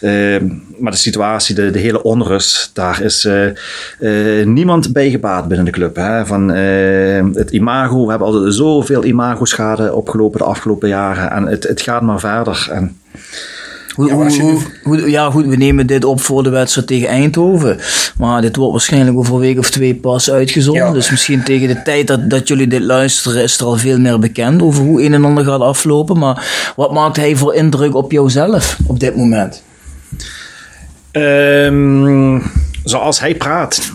[0.01, 0.47] Ehm,
[0.79, 5.65] maar de situatie, de, de hele onrust, daar is eh, eh, niemand bij gebaat binnen
[5.65, 5.95] de club.
[5.95, 6.25] Hè?
[6.25, 11.31] Van eh, het imago, we hebben al zoveel imago-schade opgelopen de afgelopen jaren.
[11.31, 12.67] En het, het gaat maar verder.
[12.71, 12.97] En
[13.95, 17.77] Hoe, Ja, hoe- hoe- ja, goed, we nemen dit op voor de wedstrijd tegen Eindhoven.
[18.17, 20.85] Maar dit wordt waarschijnlijk over een week of twee pas uitgezonden.
[20.85, 20.91] Ja.
[20.91, 24.19] Dus misschien tegen de tijd dat, dat jullie dit luisteren, is er al veel meer
[24.19, 26.17] bekend over hoe een en ander gaat aflopen.
[26.19, 29.63] Maar wat maakt hij voor indruk op jouzelf op dit moment?
[31.11, 32.39] Ehm,
[32.83, 33.91] zoals hij praat,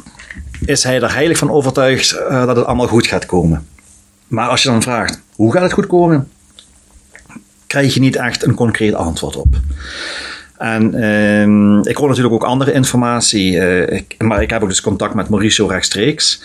[0.65, 3.67] is hij er heilig van overtuigd eh, dat het allemaal goed gaat komen.
[4.29, 6.29] Maar als je dan vraagt, hoe gaat het goed komen?
[7.75, 9.55] Krijg je niet echt een concreet antwoord op.
[10.59, 14.81] En ehm, ik hoor natuurlijk ook andere informatie, eh, ik- maar ik heb ook dus
[14.81, 16.41] contact met Mauricio rechtstreeks.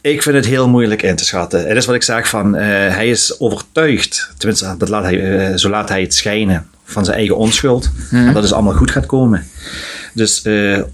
[0.00, 1.66] Ik vind het heel moeilijk in te schatten.
[1.68, 5.56] Het is wat ik zeg van, eh, hij is overtuigd, tenminste dat laat hij, eh,
[5.56, 7.90] zo laat hij het schijnen, van zijn eigen onschuld.
[8.10, 9.46] En dat het allemaal goed gaat komen.
[10.14, 10.42] Dus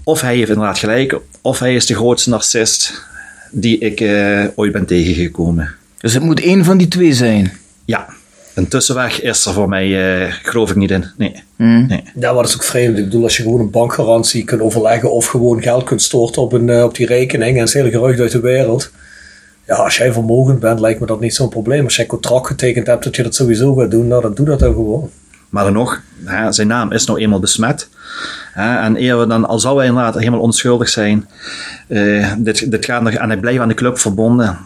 [0.03, 3.03] of hij heeft inderdaad gelijk, of hij is de grootste narcist
[3.51, 3.99] die ik
[4.55, 5.75] ooit ben tegengekomen.
[5.97, 7.51] Dus het moet één van die twee zijn.
[7.85, 8.07] Ja,
[8.55, 11.05] een tussenweg is er voor mij, eh, geloof ik niet in.
[11.17, 11.43] Nee.
[11.55, 11.85] Hm.
[11.85, 12.03] nee.
[12.19, 12.97] Ja, maar dat is ook vreemd.
[12.97, 16.53] Ik bedoel, als je gewoon een bankgarantie kunt overleggen of gewoon geld kunt storten op,
[16.53, 18.91] een, eh, op die rekening en het is hele gerucht uit de wereld.
[19.67, 21.83] Ja, als jij vermogend bent, lijkt me dat niet zo'n probleem.
[21.83, 24.45] Als jij een contract getekend hebt dat je dat sowieso gaat doen, nou dan doe
[24.45, 25.09] dat dan gewoon.
[25.49, 27.89] Maar dan nog, hè, zijn naam is nou eenmaal besmet.
[28.53, 31.27] Hè, en eer we dan, al zou hij inderdaad helemaal onschuldig zijn,
[31.87, 34.57] eh, dit, dit gaat nog, en hij blijft aan de club verbonden,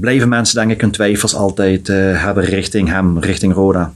[0.00, 3.92] blijven mensen denk ik hun twijfels altijd eh, hebben richting hem, richting Roda.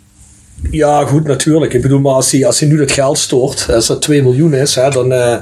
[0.70, 1.72] Ja, goed, natuurlijk.
[1.74, 4.54] Ik bedoel, maar als hij, als hij nu dat geld stort, als dat 2 miljoen
[4.54, 5.12] is, hè, dan.
[5.12, 5.36] eh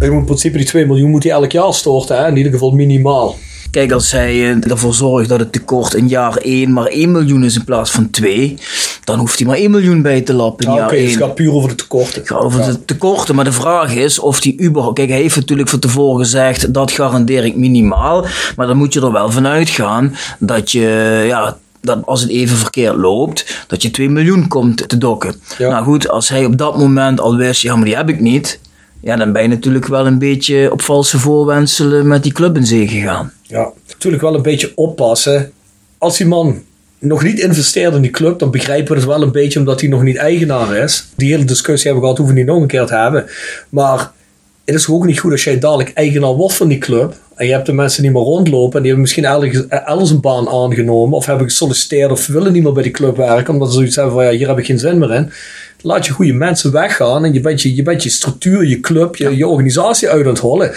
[0.00, 3.36] in principe die 2 miljoen moet hij elk jaar storten, hè, in ieder geval minimaal.
[3.70, 7.44] Kijk, als hij eh, ervoor zorgt dat het tekort in jaar 1 maar 1 miljoen
[7.44, 8.58] is in plaats van 2,
[9.06, 11.08] dan hoeft hij maar 1 miljoen bij te lappen Ja, Oké, dus 1.
[11.08, 12.20] het gaat puur over de tekorten.
[12.20, 12.66] Het gaat over Ja.
[12.66, 14.96] de tekorten, maar de vraag is of die überhaupt...
[14.98, 18.26] Kijk, hij heeft natuurlijk van tevoren gezegd, dat garandeer ik minimaal.
[18.56, 22.56] Maar dan moet je er wel van uitgaan dat je, ja, dat als het even
[22.56, 25.34] verkeerd loopt, dat je 2 miljoen komt te dokken.
[25.58, 25.70] Ja.
[25.70, 28.60] Nou goed, als hij op dat moment al wist, ja, maar die heb ik niet.
[29.00, 32.66] Ja, dan ben je natuurlijk wel een beetje op valse voorwenselen met die club in
[32.66, 33.32] zee gegaan.
[33.42, 35.52] Ja, natuurlijk wel een beetje oppassen.
[35.98, 36.62] Als die man
[37.06, 39.88] nog niet investeert in die club, dan begrijpen we het wel een beetje omdat hij
[39.88, 41.06] nog niet eigenaar is.
[41.16, 43.26] Die hele discussie hebben we gehad, hoeven we niet nog een keer te hebben.
[43.68, 44.10] Maar
[44.64, 47.14] het is ook niet goed als jij dadelijk eigenaar wordt van die club.
[47.34, 48.76] En je hebt de mensen niet meer rondlopen.
[48.76, 51.16] En die hebben misschien elders, een baan aangenomen.
[51.16, 53.52] Of hebben gesolliciteerd of willen niet meer bij die club werken.
[53.52, 55.30] Omdat ze zoiets hebben van ja, hier heb ik geen zin meer in.
[55.80, 57.24] Laat je goede mensen weggaan.
[57.24, 60.30] En je bent je, je, bent je structuur, je club, je, je organisatie uit aan
[60.30, 60.74] het hollen.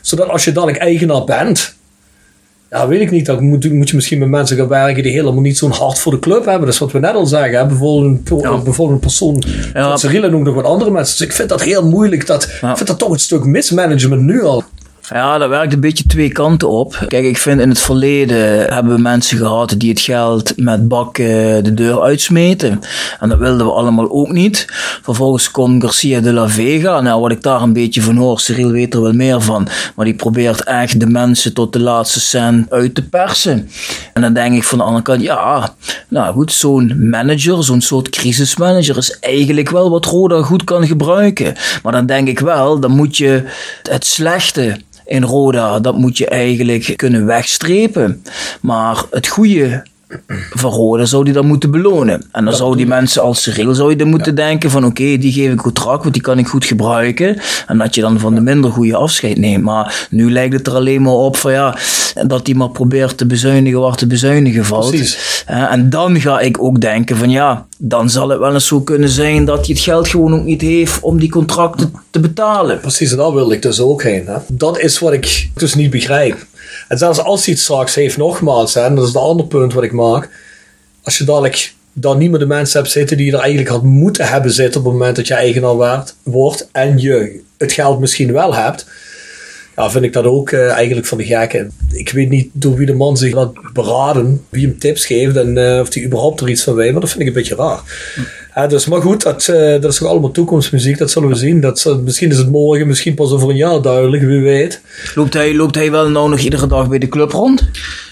[0.00, 1.74] Zodat als je dadelijk eigenaar bent.
[2.70, 3.26] Ja, weet ik niet.
[3.26, 6.12] Dan moet, moet je misschien met mensen gaan werken die helemaal niet zo'n hart voor
[6.12, 6.64] de club hebben.
[6.64, 7.58] Dat is wat we net al zeggen.
[7.58, 7.66] Hè?
[7.66, 9.42] Bijvoorbeeld, een, bijvoorbeeld een persoon.
[9.74, 9.96] Ja.
[9.96, 11.18] Cyril en ook nog wat andere mensen.
[11.18, 12.26] Dus ik vind dat heel moeilijk.
[12.26, 14.64] Dat, Ik vind dat toch een stuk mismanagement nu al.
[15.12, 17.04] Ja, dat werkt een beetje twee kanten op.
[17.08, 21.64] Kijk, ik vind in het verleden hebben we mensen gehad die het geld met bakken
[21.64, 22.80] de deur uitsmeten.
[23.20, 24.66] En dat wilden we allemaal ook niet.
[25.02, 27.00] Vervolgens komt Garcia de la Vega.
[27.00, 29.68] Nou, wat ik daar een beetje van hoor, Cyril weet er wel meer van.
[29.94, 33.70] Maar die probeert echt de mensen tot de laatste cent uit te persen.
[34.12, 35.74] En dan denk ik van de andere kant, ja,
[36.08, 41.54] nou goed, zo'n manager, zo'n soort crisismanager is eigenlijk wel wat Roda goed kan gebruiken.
[41.82, 43.44] Maar dan denk ik wel, dan moet je
[43.82, 44.78] het slechte
[45.10, 48.22] in Roda, dat moet je eigenlijk kunnen wegstrepen.
[48.60, 49.82] Maar het goede
[50.60, 52.24] Roda zou die dan moeten belonen.
[52.32, 55.32] En dan zou die mensen als Cyril zou je dan moeten denken van oké, die
[55.32, 57.40] geef ik contract, want die kan ik goed gebruiken.
[57.66, 59.64] En dat je dan van de minder goede afscheid neemt.
[59.64, 61.76] Maar nu lijkt het er alleen maar op van ja,
[62.26, 64.88] dat die maar probeert te bezuinigen waar te bezuinigen valt.
[64.88, 65.44] Precies.
[65.46, 69.08] En dan ga ik ook denken van ja, dan zal het wel eens zo kunnen
[69.08, 72.80] zijn dat hij het geld gewoon ook niet heeft om die contracten te betalen.
[72.80, 74.26] Precies, en daar wil ik dus ook heen.
[74.26, 74.36] Hè?
[74.48, 76.46] Dat is wat ik dus niet begrijp.
[76.90, 79.72] En zelfs als hij het straks heeft, nogmaals, hè, en dat is het andere punt
[79.72, 80.28] wat ik maak.
[81.02, 83.82] Als je dadelijk dan niet meer de mensen hebt zitten die je er eigenlijk had
[83.82, 88.00] moeten hebben zitten op het moment dat je eigenaar werd, wordt en je het geld
[88.00, 88.86] misschien wel hebt,
[89.76, 91.72] ja, vind ik dat ook eh, eigenlijk van de gekken.
[91.92, 95.58] Ik weet niet door wie de man zich laat beraden, wie hem tips geeft en
[95.58, 97.80] eh, of hij überhaupt er iets van weet, maar dat vind ik een beetje raar.
[98.68, 101.60] Dus, maar goed, dat, eh, dat is toch allemaal toekomstmuziek, dat zullen we zien.
[101.60, 104.80] Dat, misschien is het morgen, misschien pas over een jaar duidelijk, wie weet.
[105.14, 107.68] Loopt hij, loopt hij wel nou nog iedere dag bij de club rond?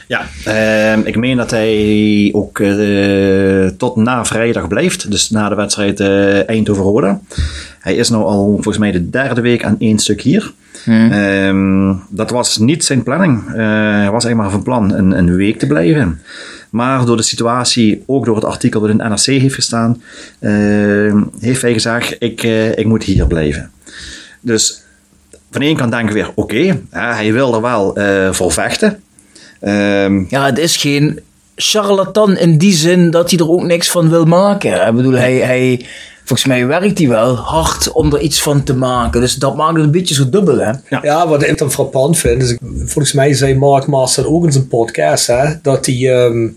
[0.08, 5.10] Ja, ehm, ik meen dat hij ook eh, tot na vrijdag blijft.
[5.10, 7.20] Dus na de wedstrijd eh Eindhoven-Roda.
[7.80, 10.52] Hij is nu al volgens mij de derde week aan één stuk hier.
[10.86, 13.46] Ehm, dat was niet zijn planning.
[13.48, 16.20] Eh, hij was eigenlijk maar van plan een, een week te blijven.
[16.70, 20.02] Maar door de situatie, ook door het artikel dat in NRC heeft gestaan,
[20.38, 22.42] ehm, heeft hij gezegd, ik,
[22.74, 23.70] ik moet hier blijven.
[24.40, 24.82] Dus
[25.50, 29.00] van één kant denken we weer, oké, hij wil er wel eh, voor vechten.
[29.60, 31.20] Ehm, Ja, het is geen
[31.56, 34.86] charlatan in die zin dat hij er ook niks van wil maken.
[34.86, 35.86] Ik bedoel, hij, hij,
[36.24, 39.20] volgens mij werkt hij wel hard om er iets van te maken.
[39.20, 40.70] Dus dat maakt het een beetje zo dubbel, hè?
[40.88, 40.98] Ja.
[41.02, 44.68] Ja, wat ik dan frappant vind, is, volgens mij zei Mark Master ook in zijn
[44.68, 46.48] podcast, hè, dat hij, ehm,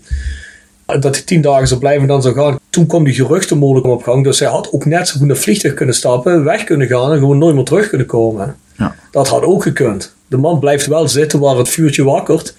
[1.00, 2.58] dat hij tien dagen zou blijven en dan zou gaan.
[2.70, 5.74] Toen kwam die geruchtenmolen op gang, dus hij had ook net zo goed een vliegtuig
[5.74, 8.56] kunnen stappen, weg kunnen gaan en gewoon nooit meer terug kunnen komen.
[8.78, 8.94] Ja.
[9.10, 10.14] Dat had ook gekund.
[10.26, 12.54] De man blijft wel zitten waar het vuurtje wakkert.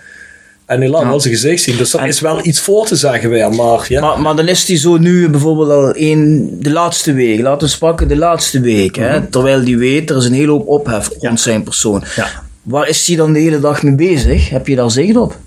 [0.66, 1.78] En hij laat wel zijn gezicht zien.
[1.78, 3.54] Dus er is wel iets voor te zeggen weer.
[3.54, 7.42] Maar ja, Maar, maar dan is hij zo nu bijvoorbeeld al in de laatste week.
[7.42, 8.96] Laten we pakken de laatste week.
[8.96, 9.22] Hè?
[9.22, 12.04] Terwijl die weet, er is een hele hoop ophef rond zijn persoon.
[12.16, 12.28] Ja.
[12.62, 14.50] Waar is hij dan de hele dag mee bezig?
[14.50, 15.38] Heb je daar zicht op?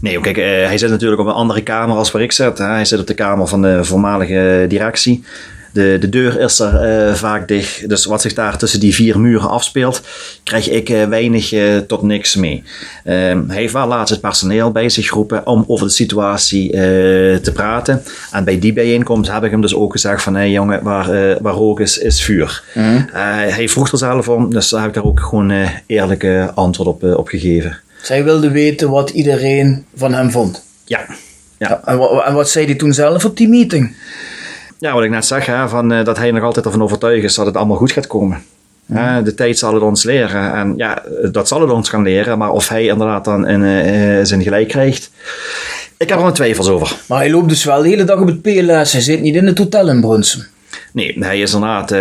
[0.00, 2.58] Nee, kijk, eh, hij zit natuurlijk op een andere kamer als waar ik zit.
[2.58, 2.64] Hè.
[2.64, 5.24] Hij zit op de kamer van de voormalige directie.
[5.72, 7.88] De, de deur is er eh, vaak dicht.
[7.88, 10.02] Dus wat zich daar tussen die vier muren afspeelt,
[10.44, 12.62] krijg ik eh, weinig eh, tot niks mee.
[13.04, 16.70] Ehm, hij heeft wel laatst het personeel bij zich geroepen om over de situatie
[17.40, 18.02] te praten.
[18.32, 21.54] En bij die bijeenkomst heb ik hem dus ook gezegd van, hé jongen, waar, waar
[21.54, 22.62] rook is, is vuur.
[22.74, 26.50] Eh, hij vroeg er zelf om, dus daar heb ik daar ook gewoon eh eerlijke
[26.54, 27.78] antwoord op, op gegeven.
[28.02, 30.62] Zij wilde weten wat iedereen van hem vond.
[30.84, 31.06] Ja,
[31.58, 31.80] ja.
[31.84, 33.94] En, en wat zei hij toen zelf op die meeting?
[34.80, 37.34] Ja, wat ik net zeg, hè, van, eh, dat hij nog altijd ervan overtuigd is
[37.34, 38.42] dat het allemaal goed gaat komen.
[39.24, 40.52] De tijd zal het ons leren.
[40.52, 42.38] En ja, dat zal het ons gaan leren.
[42.38, 45.10] Maar of hij inderdaad dan in, eh, eh, zijn gelijk krijgt,
[45.96, 46.96] ik heb er mijn twijfels over.
[47.08, 48.92] Maar hij loopt dus wel de hele dag op het PLS.
[48.92, 50.46] Hij zit niet in het hotel in Brunsum.
[50.92, 51.92] Nee, hij is inderdaad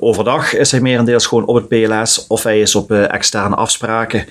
[0.00, 4.24] overdag is hij merendeels gewoon op het PLS of hij is op eh, externe afspraken.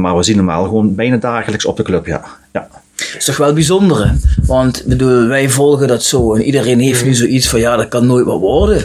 [0.00, 2.22] Maar we zien hem wel gewoon bijna dagelijks op de club, ja.
[2.52, 2.68] ja.
[3.18, 4.12] Is toch wel bijzonder, hè?
[4.46, 6.34] Want bedoel, wij volgen dat zo.
[6.34, 8.82] En iedereen heeft nu zoiets van, ja, dat kan nooit wat worden.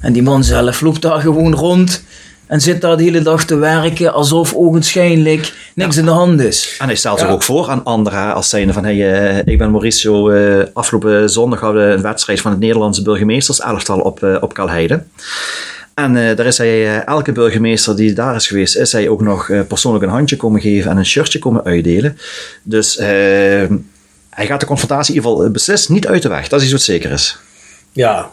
[0.00, 2.04] En die man zelf loopt daar gewoon rond.
[2.46, 6.76] En zit daar de hele dag te werken alsof ogenschijnlijk niks in de hand is.
[6.78, 9.70] En hij stelt zich ook voor aan anderen als zijnde van hey, eh, ik ben
[9.70, 14.36] Mauricio, eh, afgelopen zondag hadden we een wedstrijd van het Nederlandse burgemeesters elftal op, eh
[14.40, 15.02] op Kalheide.
[15.94, 19.20] En eh, daar is hij, eh, elke burgemeester die daar is geweest, is hij ook
[19.20, 22.18] nog eh, persoonlijk een handje komen geven en een shirtje komen uitdelen.
[22.62, 22.96] Dus
[24.30, 26.48] hij gaat de confrontatie in ieder geval beslist niet uit de weg.
[26.48, 27.38] Dat is iets wat zeker is.
[27.92, 28.30] Ja.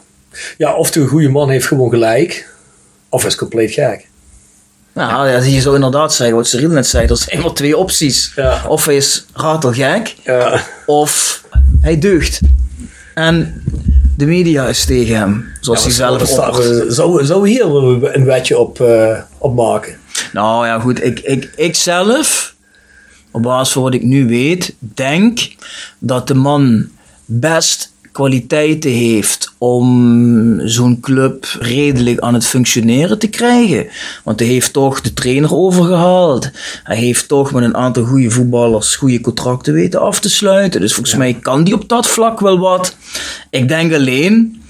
[0.58, 2.50] ja, of de goede man heeft gewoon gelijk,
[3.10, 4.08] of is compleet gek.
[4.94, 7.08] Nou, ja, je zou inderdaad zeggen wat Cyril net zei.
[7.08, 8.32] Er zijn maar twee opties.
[8.36, 8.66] Ja.
[8.68, 10.64] Of hij is ratelgek, Ja.
[10.86, 11.44] of
[11.82, 12.40] hij deugt.
[13.14, 13.64] En
[14.20, 17.66] de media is tegen hem, zoals hij zelf we, zou, zou we hier
[18.16, 19.98] een wetje op, eh, op maken?
[20.34, 21.04] Nou ja, goed.
[21.04, 22.56] Ik, ik, ik zelf,
[23.32, 25.56] op basis van wat ik nu weet, denk
[26.00, 26.88] dat de man
[27.26, 33.88] best kwaliteiten heeft om zo'n club redelijk aan het functioneren te krijgen.
[34.24, 36.50] Want hij heeft toch de trainer overgehaald.
[36.84, 40.82] Hij heeft toch met een aantal goede voetballers goede contracten weten af te sluiten.
[40.82, 42.96] Dus volgens mij kan die op dat vlak wel wat.
[43.50, 44.62] Ik denk alleen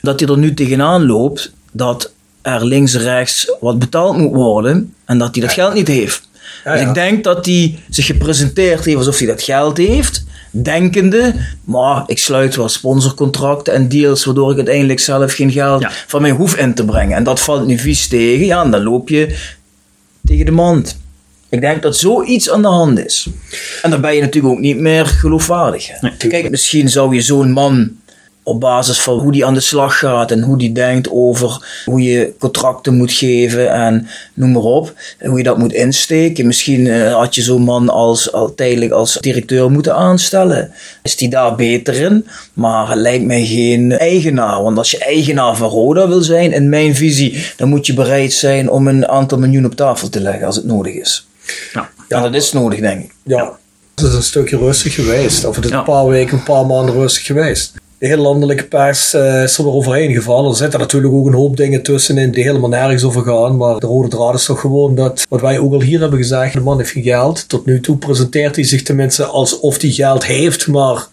[0.00, 4.94] dat hij er nu tegenaan loopt dat er links en rechts wat betaald moet worden
[5.04, 6.28] en dat hij dat geld niet heeft.
[6.64, 11.34] Ja, dus ik denk dat hij zich gepresenteerd heeft alsof hij dat geld heeft, denkende,
[11.64, 15.90] maar ik sluit wel sponsorcontracten en deals waardoor ik uiteindelijk zelf geen geld Ja.
[16.06, 17.16] van mij hoef in te brengen.
[17.16, 19.36] En dat valt nu vies tegen, ja, en dan loop je
[20.24, 20.98] tegen de mand.
[21.48, 23.26] Ik denk dat zoiets aan de hand is.
[23.82, 25.88] En dan ben je natuurlijk ook niet meer geloofwaardig.
[26.18, 27.90] Kijk, misschien zou je zo'n man
[28.48, 32.02] op basis van hoe die aan de slag gaat en hoe die denkt over hoe
[32.02, 36.46] je contracten moet geven en noem maar op, en hoe je dat moet insteken.
[36.46, 40.70] Misschien eh, had je zo'n man als, al tijdelijk als directeur moeten aanstellen.
[41.02, 42.26] Is die daar beter in?
[42.52, 44.62] Maar het lijkt mij geen eigenaar.
[44.62, 48.32] Want als je eigenaar van Roda wil zijn, in mijn visie, dan moet je bereid
[48.32, 51.26] zijn om een aantal miljoen op tafel te leggen als het nodig is.
[51.72, 51.88] Ja.
[52.08, 53.10] Ja, dat is nodig, denk ik.
[53.24, 53.56] Ja.
[53.94, 55.44] Het is een stukje rustig geweest.
[55.44, 55.78] Of het is Ja.
[55.78, 57.72] een paar weken, een paar maanden rustig geweest.
[57.98, 60.50] De hele landelijke pers eh, is er weer overheen gevallen.
[60.50, 63.56] Er zitten natuurlijk ook een hoop dingen tussenin die helemaal nergens over gaan.
[63.56, 66.52] Maar de rode draad is toch gewoon dat, wat wij ook al hier hebben gezegd,
[66.52, 67.48] de man heeft geen geld.
[67.48, 71.06] Tot nu toe presenteert hij zich tenminste alsof hij geld heeft, maar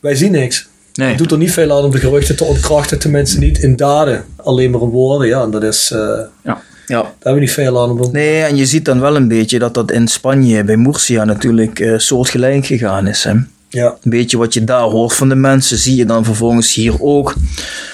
[0.00, 0.68] wij zien niks.
[0.94, 1.08] Nee.
[1.08, 4.24] Hij doet er niet veel aan om de geruchten te ontkrachten, tenminste niet in daden.
[4.36, 5.42] Alleen maar in woorden, ja.
[5.42, 6.60] En dat is, eh, daar Ja.
[6.86, 7.02] Ja.
[7.14, 7.90] hebben we niet veel aan.
[7.90, 11.24] Om, Nee, en je ziet dan wel een beetje dat dat in Spanje bij Murcia
[11.24, 13.24] natuurlijk eh, soortgelijk gegaan is.
[13.24, 13.32] Hè?
[13.72, 13.96] Een ja.
[14.02, 17.34] beetje wat je daar hoort van de mensen, zie je dan vervolgens hier ook.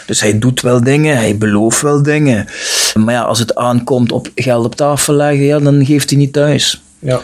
[0.07, 2.47] Dus hij doet wel dingen, hij belooft wel dingen.
[2.95, 6.33] Maar ja, als het aankomt op geld op tafel leggen, ja, dan geeft hij niet
[6.33, 6.83] thuis.
[6.99, 7.21] ja.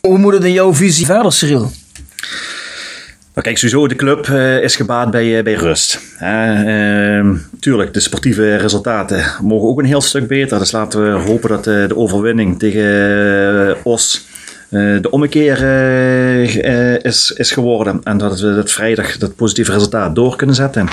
[0.00, 1.70] Hoe moet het in jouw visie verder, Cyril?
[3.38, 6.00] Nou, kijk, sowieso, de club eh, is gebaat bij, eh, bij rust.
[6.18, 10.58] Ehm, tuurlijk, de sportieve resultaten mogen ook een heel stuk beter.
[10.58, 14.26] Dus laten we hopen dat eh, de overwinning tegen Os
[14.68, 18.00] eh, de ommekeer eh, eh, is, is geworden.
[18.02, 20.88] En dat we dat vrijdag dat positieve resultaat door kunnen zetten.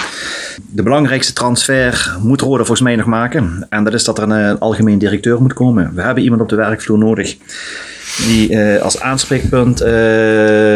[0.71, 3.65] De belangrijkste transfer moet Roda volgens mij nog maken.
[3.69, 5.91] En dat is dat er een, algemeen directeur moet komen.
[5.95, 7.37] We hebben iemand op de werkvloer nodig
[8.27, 9.79] die als aanspreekpunt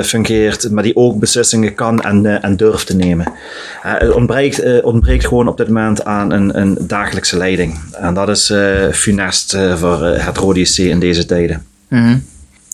[0.07, 3.33] fungeert, maar die ook beslissingen kan en, en durft te nemen.
[3.81, 7.79] Het ontbreekt, ontbreekt gewoon op dit moment aan een, een dagelijkse leiding.
[7.91, 8.53] En dat is
[8.91, 11.65] funest voor het Rode SC in deze tijden.
[11.87, 12.17] Mhm.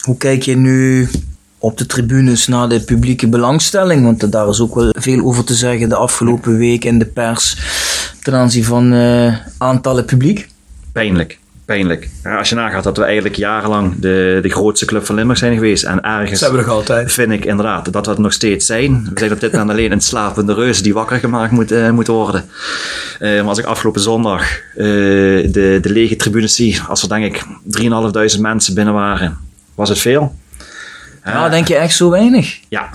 [0.06, 1.10] Hoe kijk je nu
[1.58, 4.04] op de tribunes naar de publieke belangstelling?
[4.04, 7.58] Want daar is ook wel veel over te zeggen de afgelopen week in de pers
[8.22, 10.48] ten aanzien van eh, aantallen publiek.
[10.92, 11.40] Pijnlijk.
[11.66, 12.10] Pijnlijk.
[12.24, 15.54] Ja, als je nagaat dat we eigenlijk jarenlang de, de grootste club van Limburg zijn
[15.54, 15.84] geweest.
[15.84, 17.12] En ergens Ze hebben nog altijd.
[17.12, 19.10] vind ik inderdaad dat we het nog steeds zijn.
[19.14, 22.08] We zijn op dit moment alleen een slapende reus die wakker gemaakt moet, eh, moet
[22.08, 22.46] worden.
[23.20, 24.42] Eh, maar als ik afgelopen zondag
[24.76, 24.86] eh,
[25.52, 27.44] de, de lege tribunes zie, als er denk ik
[28.36, 29.38] 3.500 mensen binnen waren,
[29.76, 30.36] was het veel.
[31.26, 32.60] Ja, denk je echt zo weinig?
[32.70, 32.90] Ja,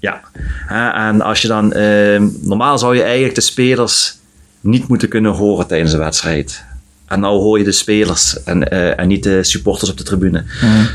[0.00, 0.20] ja.
[0.66, 4.16] Hè, en als je dan, ehm, normaal zou je eigenlijk de spelers
[4.60, 6.64] niet moeten kunnen horen tijdens een wedstrijd.
[7.12, 10.44] En nou hoor je de spelers en, eh, en niet de supporters op de tribune.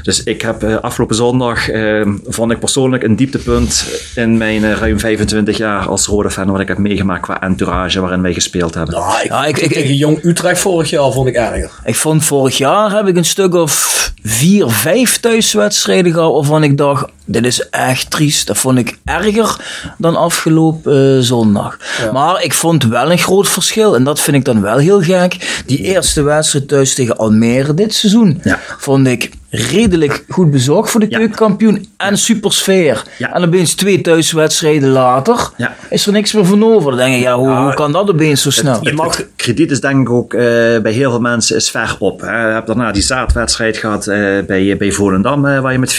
[0.04, 4.72] Dus ik heb eh, afgelopen zondag, ehm, vond ik persoonlijk een dieptepunt in mijn eh,
[4.72, 8.74] ruim 25 jaar als rode fan, wat ik heb meegemaakt qua entourage waarin wij gespeeld
[8.74, 8.96] hebben.
[8.96, 11.72] Ik, Ja, ik- ik- tegen Jong Utrecht vorig jaar vond ik erger.
[11.86, 16.78] Ik vond vorig jaar heb ik een stuk of vier, vijf thuiswedstrijden gehad waarvan ik
[16.78, 18.48] dacht, dit is echt triest.
[18.48, 19.56] Dat vond ik erger
[19.98, 21.78] dan afgelopen eh, zondag.
[22.14, 25.62] Maar ik vond wel een groot verschil en dat vind ik dan wel heel gek.
[25.66, 28.60] Die eerste wedstrijd thuis tegen Almere dit seizoen Ja.
[28.78, 31.18] vond ik redelijk goed bezorgd voor de Ja.
[31.18, 33.04] keukenkampioen en super sfeer.
[33.18, 33.34] Ja.
[33.34, 35.76] En opeens twee thuiswedstrijden later Ja.
[35.90, 36.90] is er niks meer van over.
[36.90, 38.80] Dan denk ik, ja, hoe, hoe kan dat opeens zo snel?
[38.82, 40.42] Het, het krediet is denk ik ook eh,
[40.82, 42.22] bij heel veel mensen is ver op.
[42.22, 42.48] Hè.
[42.48, 45.98] Je hebt daarna die zaadwedstrijd gehad eh, bij, bij Volendam, eh, waar je met 4-0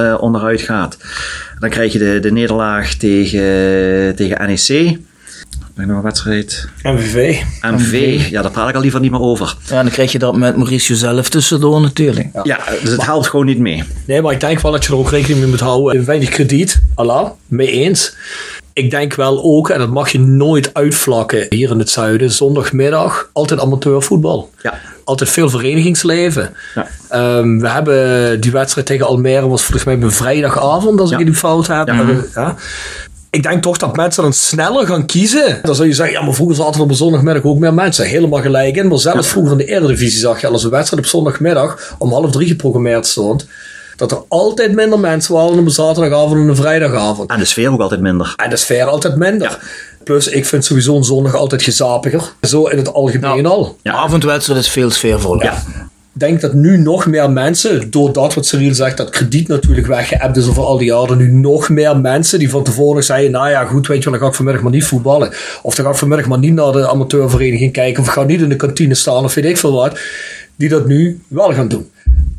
[0.00, 0.96] eh, onderuit gaat.
[1.58, 4.98] Dan krijg je de, de nederlaag tegen, tegen NEC.
[5.74, 6.68] Ben ik nog een wedstrijd?
[6.82, 7.40] MVV.
[7.60, 8.26] MV.
[8.30, 9.56] Ja, daar praat ik al liever niet meer over.
[9.68, 12.28] Ja, dan krijg je dat met Mauricio zelf tussendoor natuurlijk.
[12.42, 13.84] Ja, dus het helpt gewoon niet mee.
[14.06, 16.04] Nee, maar ik denk wel dat je er ook rekening mee moet houden.
[16.04, 18.14] Weinig krediet, Allah, mee eens.
[18.72, 23.28] Ik denk wel ook, en dat mag je nooit uitvlakken hier in het zuiden, zondagmiddag
[23.32, 24.50] altijd amateurvoetbal.
[24.62, 24.78] Ja.
[25.04, 26.54] Altijd veel verenigingsleven.
[26.74, 26.86] Ja.
[27.08, 31.18] Ehm, we hebben die wedstrijd tegen Almere was volgens mij op een vrijdagavond, als ik
[31.18, 31.22] Ja.
[31.24, 31.86] het niet fout heb.
[32.34, 32.56] Ja.
[33.36, 35.58] Ik denk toch dat mensen dan sneller gaan kiezen.
[35.62, 38.06] Dan zou je zeggen, ja, maar vroeger zaten er op een zondagmiddag ook meer mensen.
[38.06, 38.88] Helemaal gelijk in.
[38.88, 42.12] Maar zelfs vroeger in de Eredivisie zag je al als een wedstrijd op zondagmiddag om
[42.12, 43.46] half drie geprogrammeerd stond.
[43.96, 47.30] Dat er altijd minder mensen waren op een zaterdagavond en een vrijdagavond.
[47.30, 48.32] En de sfeer ook altijd minder.
[48.36, 49.58] En de sfeer altijd minder.
[50.04, 52.32] Plus, ik vind sowieso een zondag altijd gezapiger.
[52.40, 53.48] Zo in het algemeen Ja.
[53.48, 53.76] al.
[53.82, 53.92] Ja.
[53.92, 55.44] Avondwedstrijd is veel sfeervoller.
[55.44, 55.62] Ja.
[56.14, 60.48] Denk dat nu nog meer mensen, doordat wat Cyril zegt, dat krediet natuurlijk weggeëpt is
[60.48, 63.86] over al die jaren, nu nog meer mensen die van tevoren zeiden, nou ja goed,
[63.86, 65.32] weet je wel, dan ga ik vanmiddag maar niet voetballen.
[65.62, 68.48] Of dan ga ik vanmiddag maar niet naar de amateurvereniging kijken, of ga niet in
[68.48, 69.98] de kantine staan, of weet ik veel wat.
[70.56, 71.90] Die dat nu wel gaan doen.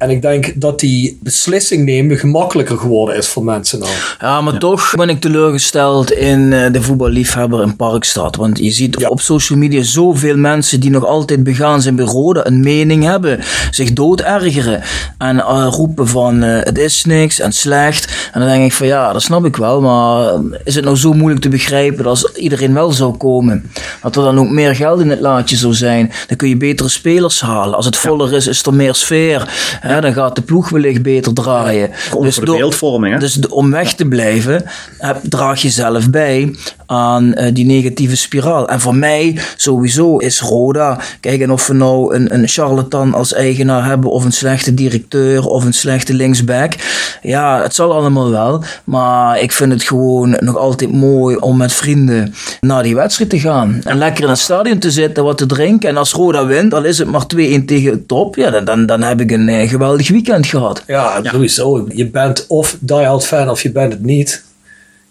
[0.03, 3.91] En ik denk dat die beslissing nemen gemakkelijker geworden is voor mensen nou.
[4.19, 8.35] Ja, maar toch ben ik teleurgesteld in eh, de voetballiefhebber in Parkstad.
[8.35, 9.07] Want je ziet Ja.
[9.07, 13.39] op social media zoveel mensen die nog altijd begaan zijn bij Rode, een mening hebben,
[13.71, 14.81] zich dood ergeren.
[15.17, 18.29] En eh, roepen van eh, het is niks en slecht.
[18.33, 19.81] En dan denk ik van ja, dat snap ik wel.
[19.81, 20.33] Maar
[20.63, 24.23] is het nou zo moeilijk te begrijpen dat als iedereen wel zou komen, dat er
[24.23, 26.11] dan ook meer geld in het laadje zou zijn?
[26.27, 27.75] Dan kun je betere spelers halen.
[27.75, 29.71] Als het voller is, is er meer sfeer.
[29.93, 31.89] Hè, dan gaat de ploeg wellicht beter draaien.
[31.93, 33.19] Voor de beeldvorming, hè?
[33.19, 34.63] dus om weg te blijven,
[34.97, 36.55] heb, draag je zelf bij
[36.93, 38.69] aan eh, die negatieve spiraal.
[38.69, 43.33] En voor mij sowieso is Roda, kijk, en of we nou een, een charlatan als
[43.33, 46.73] eigenaar hebben, of een slechte directeur, of een slechte linksback.
[47.21, 48.63] Ja, het zal allemaal wel.
[48.83, 53.39] Maar ik vind het gewoon nog altijd mooi om met vrienden naar die wedstrijd te
[53.39, 53.81] gaan.
[53.83, 55.89] En lekker in het stadion te zitten, wat te drinken.
[55.89, 59.01] En als Roda wint, al is het maar 2-1 tegen top, ja, dan, dan, dan
[59.01, 60.83] heb ik een eh, geweldig weekend gehad.
[60.87, 61.87] Ja, sowieso.
[61.93, 64.43] Je bent of diehard fan of je bent het niet.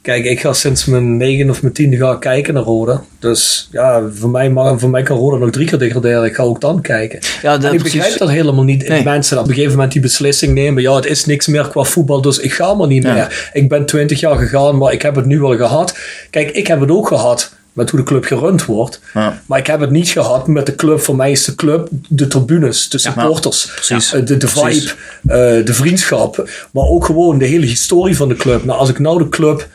[0.03, 3.03] Kijk, ik ga sinds mijn negen of mijn tiende ga ik kijken naar Roda.
[3.19, 6.25] Dus ja, voor mij, mag, voor mij kan Roda nog drie keer degraderen.
[6.25, 7.19] Ik ga ook dan kijken.
[7.43, 7.99] Ja, dat en ik precies.
[7.99, 8.89] begrijp dat helemaal niet.
[8.89, 8.99] Nee.
[8.99, 10.83] In mensen dat op een gegeven moment die beslissing nemen.
[10.83, 13.13] Ja, het is niks meer qua voetbal, dus ik ga maar niet Ja.
[13.15, 13.51] meer.
[13.53, 15.97] Ik ben twintig jaar gegaan, maar ik heb het nu wel gehad.
[16.31, 19.01] Kijk, ik heb het ook gehad met hoe de club gerund wordt.
[19.15, 19.43] Ja.
[19.47, 21.01] Maar ik heb het niet gehad met de club.
[21.01, 24.11] Voor mij is de club de tribunes, de supporters, precies.
[24.11, 24.95] de, de vibe, Precies.
[25.27, 26.49] eh, de vriendschap.
[26.73, 28.65] Maar ook gewoon de hele historie van de club.
[28.65, 29.69] Nou, als ik nou de club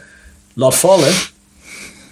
[0.57, 1.13] laat vallen,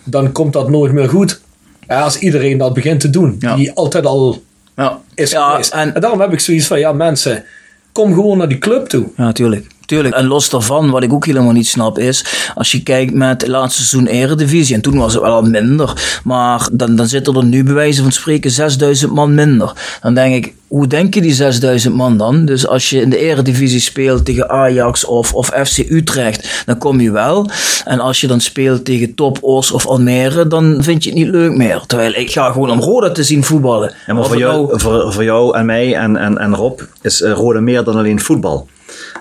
[0.03, 1.41] dan komt dat nooit meer goed.
[1.87, 3.55] Ja, als iedereen dat begint te doen, Ja.
[3.55, 4.43] die altijd al
[4.75, 5.71] Ja, is ja, geweest.
[5.73, 7.43] En, en, daarom heb ik zoiets van, ja mensen,
[7.91, 9.05] kom gewoon naar die club toe.
[9.17, 9.67] Ja, tuurlijk.
[9.85, 10.15] Tuurlijk.
[10.15, 12.25] En los daarvan, wat ik ook helemaal niet snap, is
[12.55, 16.19] als je kijkt met het laatste seizoen Eredivisie, en toen was het wel al minder,
[16.23, 19.71] maar dan, dan zitten er nu bij wijze van spreken 6000 man minder.
[20.01, 22.45] Dan denk ik, hoe denken die 6000 man dan?
[22.45, 27.01] Dus als je in de Eredivisie speelt tegen Ajax of, of FC Utrecht, dan kom
[27.01, 27.49] je wel.
[27.85, 31.27] En als je dan speelt tegen Top Os of Almere, dan vind je het niet
[31.27, 31.83] leuk meer.
[31.87, 33.93] Terwijl ik ga gewoon om Roda te zien voetballen.
[34.07, 37.21] Ja, maar voor jou, nou- voor, voor jou en mij en, en, en Rob is
[37.21, 38.67] eh, Rode meer dan alleen voetbal.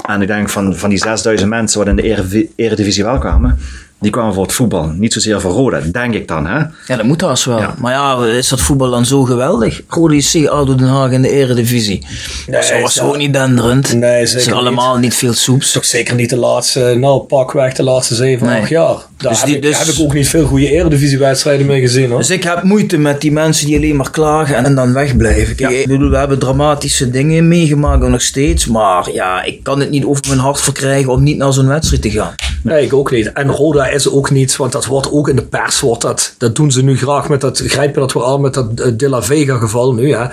[0.07, 3.59] En ik denk van, van die 6000 mensen wat in de Eredivi- Eredivisie wel kwamen,
[4.05, 4.87] die kwamen voor het voetbal.
[4.97, 6.47] Niet zozeer voor Rode, denk ik dan.
[6.47, 6.57] Hè?
[6.59, 7.59] Ja, dat moet haast wel.
[7.59, 7.75] Ja.
[7.79, 9.81] Maar ja, is dat voetbal dan zo geweldig?
[9.89, 12.07] Rode JC, ADO Den Haag in de eredivisie.
[12.47, 13.03] dat Nee, was ja.
[13.05, 13.93] zo niet denderend.
[13.95, 15.73] Nee, Het zeker is allemaal niet, veel soeps.
[15.73, 18.61] Toch zeker niet de laatste, nou pakweg de laatste zeven, Nee.
[18.61, 18.97] acht jaar.
[19.17, 22.09] Daar Dus heb, die- ik, dus- heb ik ook niet veel goede eredivisiewedstrijden mee gezien
[22.11, 22.19] hoor.
[22.19, 25.55] Dus ik heb moeite met die mensen die alleen maar klagen en dan wegblijven.
[25.57, 28.67] Kijk, ik bedoel, we hebben dramatische dingen meegemaakt en nog steeds.
[28.67, 32.03] Maar ja, ik kan het niet over mijn hart verkrijgen om niet naar zo'n wedstrijd
[32.03, 32.35] te gaan.
[32.63, 33.33] Nee, ik ook niet.
[33.33, 36.57] En Roda is ook niet, want dat wordt ook in de pers, wordt dat, dat
[36.57, 39.23] doen ze nu graag met dat, grijpen dat weer aan met dat eh, De La
[39.23, 40.27] Vega geval nu, hè.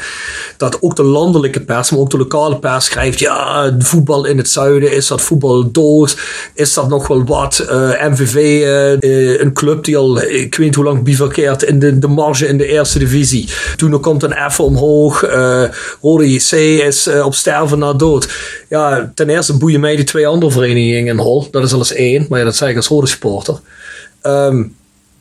[0.57, 4.49] Dat ook de landelijke pers, maar ook de lokale pers schrijft, ja, voetbal in het
[4.49, 6.17] zuiden, is dat voetbal dood?
[6.53, 7.59] Is dat nog wel wat?
[7.59, 12.07] Eh, MVV, eh, een club die al, ik weet hoe lang bivakkeert in de, de
[12.07, 13.49] marge in de eerste divisie.
[13.75, 15.21] Toen komt een even omhoog,
[16.01, 18.27] Rode JC is op sterven na dood.
[18.71, 21.47] Ja, ten eerste boeien mij die twee andere verenigingen in Hol.
[21.51, 23.59] Dat is alles één, maar ja, dat zeg ik als Rode supporter.
[24.21, 24.63] Ehm,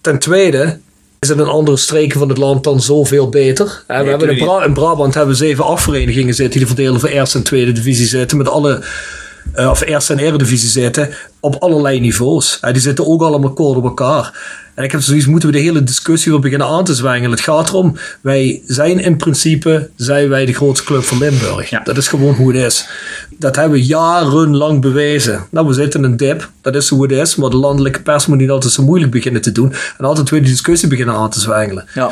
[0.01, 0.79] ten tweede
[1.19, 3.85] is het in andere streken van het land dan zoveel beter.
[3.87, 4.45] We hebben in, tuurlijk.
[4.45, 8.07] Bra- in Brabant hebben we zeven afverenigingen zitten die verdelen voor eerste en tweede divisie
[8.07, 8.83] zitten met alle
[9.53, 11.11] eh, of eerste en eredivisie zitten,
[11.41, 12.61] op allerlei niveaus.
[12.73, 14.33] Die zitten ook allemaal kort op elkaar.
[14.75, 17.31] En ik heb zoiets, moeten we de hele discussie weer beginnen aan te zwengelen.
[17.31, 21.71] Het gaat erom, wij zijn in principe, zijn wij de grootste club van Limburg.
[21.71, 21.81] Ja.
[21.85, 22.89] Dat is gewoon hoe het is.
[23.39, 25.47] Dat hebben we jarenlang bewezen.
[25.51, 27.37] Nou, we zitten in een dip, dat is hoe het is.
[27.37, 29.73] Maar de landelijke pers moet niet altijd zo moeilijk beginnen te doen.
[29.99, 31.85] En altijd weer die discussie beginnen aan te zwengelen.
[31.95, 32.11] Ja.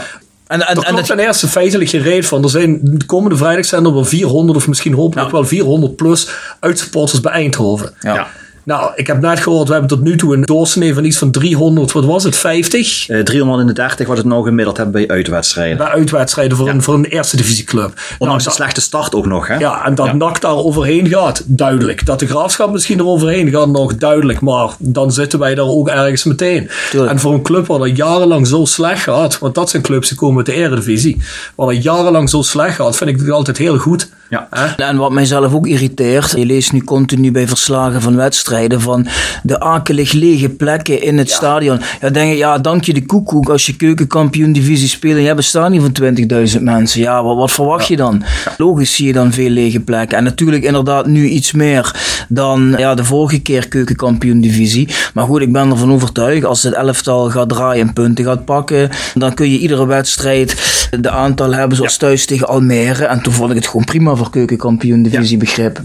[0.49, 2.43] En, en, Er en komt het, ten eerste feitelijk geen reet van.
[2.43, 5.33] Er zijn de komende vrijdag zijn er wel 400 of misschien hopelijk Ja.
[5.33, 6.29] wel 400 plus
[6.61, 7.95] uitsupporters bij Eindhoven.
[8.01, 8.29] ja.
[8.69, 11.31] Nou, ik heb net gehoord, we hebben tot nu toe een doorsnee van iets van
[11.31, 13.09] 300, wat was het, 50?
[13.09, 15.77] Eh, 330 wat het nou gemiddeld hebben bij uitwedstrijden.
[15.77, 17.93] Bij uitwedstrijden voor, een, voor een eerste divisieclub.
[18.19, 19.57] Ondanks Nou, de slechte start ook nog, hè?
[19.57, 20.13] Ja, en dat Ja.
[20.13, 22.07] NAC daar overheen gaat, duidelijk.
[22.07, 24.41] Dat de graafschap misschien er overheen gaat, nog duidelijk.
[24.41, 26.71] Maar dan zitten wij daar ook ergens meteen.
[26.91, 27.13] Tuurlijk.
[27.13, 30.19] En voor een club waar dat jarenlang zo slecht gaat, want dat zijn clubs die
[30.19, 31.23] komen uit de Eredivisie,
[31.55, 34.09] waar dat jarenlang zo slecht gaat, vind ik het altijd heel goed.
[34.31, 34.49] Ja.
[34.77, 39.07] En wat mijzelf ook irriteert, je leest nu continu bij verslagen van wedstrijden van
[39.43, 41.81] de akelig lege plekken in het stadion.
[42.01, 45.27] Ja, denk je, ja, dank je de koekoek als je keukenkampioen divisie speelt en je
[45.27, 46.15] hebt een stadion van
[46.57, 47.01] 20.000 mensen.
[47.01, 48.23] Ja, wat, wat verwacht je dan?
[48.57, 50.19] Logisch zie je dan veel lege plekken.
[50.19, 51.95] En natuurlijk inderdaad nu iets meer
[52.29, 54.89] dan ja, de vorige keer keukenkampioen divisie.
[55.15, 58.91] Maar goed, ik ben ervan overtuigd, als het elftal gaat draaien en punten gaat pakken,
[59.15, 63.05] dan kun je iedere wedstrijd de aantal hebben zoals thuis tegen Almere.
[63.05, 65.39] En toen vond ik het gewoon prima voor keukenkampioen divisie.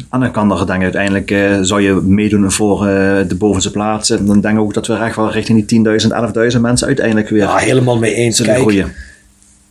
[0.09, 3.71] En dan kan er, denk ik, uiteindelijk eh, zou je meedoen voor eh, de bovenste
[3.71, 4.25] plaatsen.
[4.25, 7.41] Dan denk ik ook dat we echt wel richting die 10.000, 11.000 mensen uiteindelijk weer
[7.41, 8.37] Ja, helemaal mee eens.
[8.37, 8.93] zullen Kijk, groeien.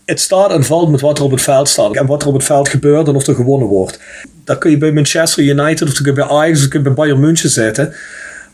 [0.05, 1.97] het staat en valt met wat er op het veld staat.
[1.97, 4.01] En wat er op het veld gebeurt en of er gewonnen wordt.
[4.45, 6.79] Dat kun je bij Manchester United of dat kun je bij Ajax of dat kun
[6.79, 7.93] je bij Bayern München zetten.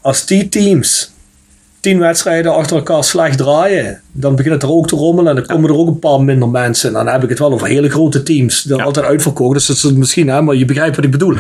[0.01, 1.13] Als die teams
[1.81, 5.47] tien wedstrijden achter elkaar slecht draaien, dan begint het er ook te rommelen en dan
[5.47, 6.89] komen er ook een paar minder mensen.
[6.97, 8.63] En dan heb ik het wel over hele grote teams.
[8.63, 8.83] Die Ja.
[8.83, 9.55] altijd uitverkocht.
[9.55, 11.35] Dus dat is misschien, hè, maar je begrijpt wat ik bedoel.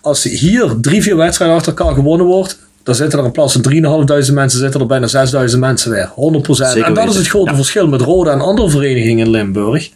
[0.00, 3.62] Als hier drie, vier wedstrijden achter elkaar gewonnen wordt, dan zitten er in plaats van
[3.62, 5.06] 3.500 mensen, zitten er bijna
[5.52, 6.10] 6.000 mensen weer.
[6.14, 6.72] 100%.
[6.72, 7.56] Zeker en dat is het grote Ja.
[7.56, 9.90] verschil met Roda en andere verenigingen in Limburg.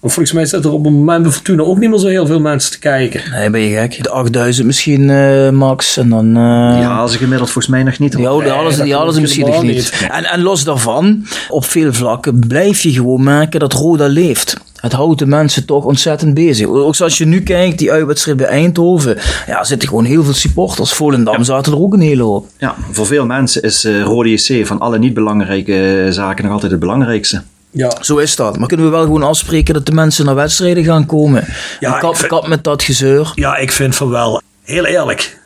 [0.00, 2.26] Want volgens mij zitten er op het moment bij Fortuna ook niet meer zo heel
[2.26, 3.20] veel mensen te kijken.
[3.30, 4.02] Nee, ben je gek?
[4.02, 5.96] De 8000 misschien, eh, max.
[5.96, 6.26] En dan...
[6.36, 8.12] eh, Ja, ze gemiddeld volgens mij nog niet.
[8.12, 10.06] Ja, die Nee, hadden ze, die ze klopt misschien nog niet.
[10.10, 14.56] En, en los daarvan, op veel vlakken blijf je gewoon merken dat Roda leeft.
[14.76, 16.66] Het houdt de mensen toch ontzettend bezig.
[16.66, 19.16] Ook zoals je nu kijkt, die uitwedstrijd bij Eindhoven.
[19.46, 20.92] Ja, er zitten gewoon heel veel supporters.
[20.92, 22.46] Volendam zaten er ook een hele hoop.
[22.58, 26.70] Ja, voor veel mensen is eh Rode JC van alle niet belangrijke zaken nog altijd
[26.70, 27.42] het belangrijkste.
[27.76, 27.96] Ja.
[28.00, 28.58] Zo is dat.
[28.58, 31.44] Maar kunnen we wel gewoon afspreken dat de mensen naar wedstrijden gaan komen?
[31.80, 33.32] Ja, kap, vind- kap met dat gezeur.
[33.34, 34.40] Ja, ik vind van wel.
[34.62, 35.38] Heel eerlijk.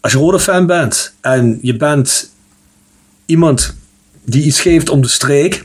[0.00, 2.30] Als je rode fan bent en je bent
[3.26, 3.74] iemand
[4.24, 5.64] die iets geeft om de streek.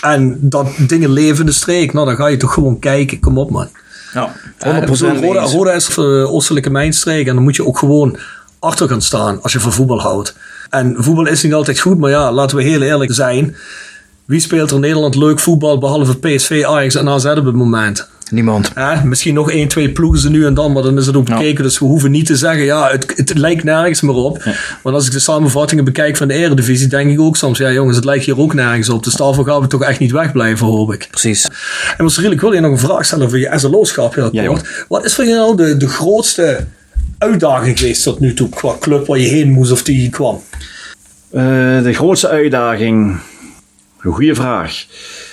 [0.00, 1.92] En dat dingen leven in de streek.
[1.92, 3.20] Nou, dan ga je toch gewoon kijken.
[3.20, 3.68] Kom op, man.
[4.12, 5.40] Ja, Eh, ik 100% bedoel, Roda.
[5.42, 7.26] Roda is de oostelijke mijnstreek.
[7.26, 8.18] En dan moet je ook gewoon
[8.58, 10.34] achter gaan staan als je van voetbal houdt.
[10.70, 11.98] En voetbal is niet altijd goed.
[11.98, 13.56] Maar ja, laten we heel eerlijk zijn.
[14.28, 18.08] Wie speelt er in Nederland leuk voetbal behalve PSV, Ajax en AZ op het moment?
[18.30, 18.70] Niemand.
[18.74, 21.24] Hè, misschien nog één, twee ploegen ze nu en dan, maar dan is het ook
[21.24, 21.64] bekeken.
[21.64, 24.42] Dus we hoeven niet te zeggen, ja, het, het lijkt nergens meer op.
[24.82, 27.96] Want als ik de samenvattingen bekijk van de Eredivisie, denk ik ook soms, ja jongens,
[27.96, 29.04] het lijkt hier ook nergens op.
[29.04, 31.08] Dus daarvoor gaan we toch echt niet wegblijven, hoop ik.
[31.10, 31.44] Precies.
[31.96, 34.84] En Marcel, ik wil je nog een vraag stellen voor je SLO-schap heel Ja, kort.
[34.88, 36.66] Wat is voor jou nou de, de grootste
[37.18, 40.42] uitdaging geweest tot nu toe qua club waar je heen moest of die kwam?
[41.30, 41.42] Eh,
[41.82, 43.20] de grootste uitdaging.
[44.00, 44.84] Een goede vraag.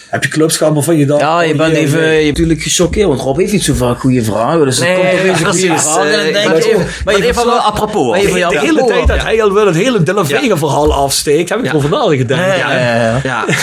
[0.09, 1.21] Heb je clubs gehad waarvan je dacht...
[1.21, 2.09] Ja, je oh, bent even jee.
[2.17, 4.65] je bent natuurlijk gechoqueerd, want Rob heeft niet zo vaak goede vragen.
[4.65, 6.63] Dus er komt opeens een goede vraag en dan Eh, denk maar je...
[6.73, 8.09] even- maar even verslag- wel apropos.
[8.11, 8.87] maar De hele apropos.
[8.87, 12.57] tijd dat hij al wel het hele Vega verhaal afsteekt, heb ik erover nagedacht.
[12.57, 13.45] Ja, ja, ja.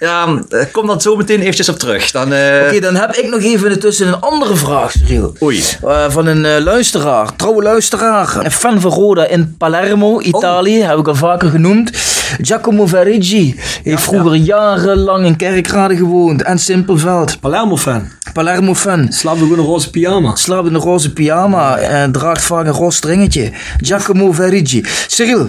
[0.00, 2.10] Ja, eh, kom dan zo meteen eventjes op terug.
[2.10, 5.36] Dan, eh, Oké, dan heb ik nog even ertussen een andere vraag, Cyril.
[5.42, 5.62] Oei.
[5.86, 8.36] Eh, van een eh, luisteraar, trouwe luisteraar.
[8.44, 11.90] Een fan van Roda in Palermo, Italië, heb ik al vaker genoemd.
[12.40, 17.40] Giacomo Verigi heeft vroeger jarenlang in Kerkrade gewoond en Simpelveld.
[17.40, 18.08] Palermo-fan.
[18.32, 19.12] Palermo-fan.
[19.12, 20.34] Slaapt ook in een roze pyjama.
[20.36, 23.50] Slaapt in een roze pyjama en draagt vaak een roze stringetje.
[23.80, 24.84] Giacomo Verigi.
[25.06, 25.46] Cyril,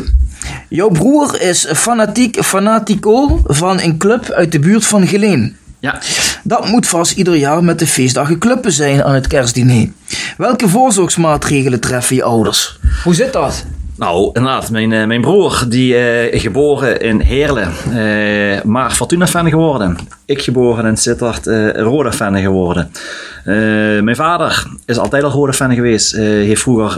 [0.69, 5.57] jouw broer is fanatiek fanatico van een club uit de buurt van Geleen.
[5.79, 5.99] ja.
[6.43, 9.89] Dat moet vast ieder jaar met de feestdagen clubben zijn aan het kerstdiner.
[10.37, 12.79] Welke voorzorgsmaatregelen treffen je ouders?
[13.03, 13.65] Hoe zit dat?
[13.99, 14.69] Nou, inderdaad.
[14.69, 19.97] Mijn, eh, mijn broer, die eh geboren in Heerlen, eh, maar Fortuna-fan geworden.
[20.25, 22.91] Ik geboren in Sittard, eh Roda-fan geworden.
[24.03, 26.13] Mijn vader is altijd al Roda-fan geweest.
[26.13, 26.91] Eh, heeft vroeger,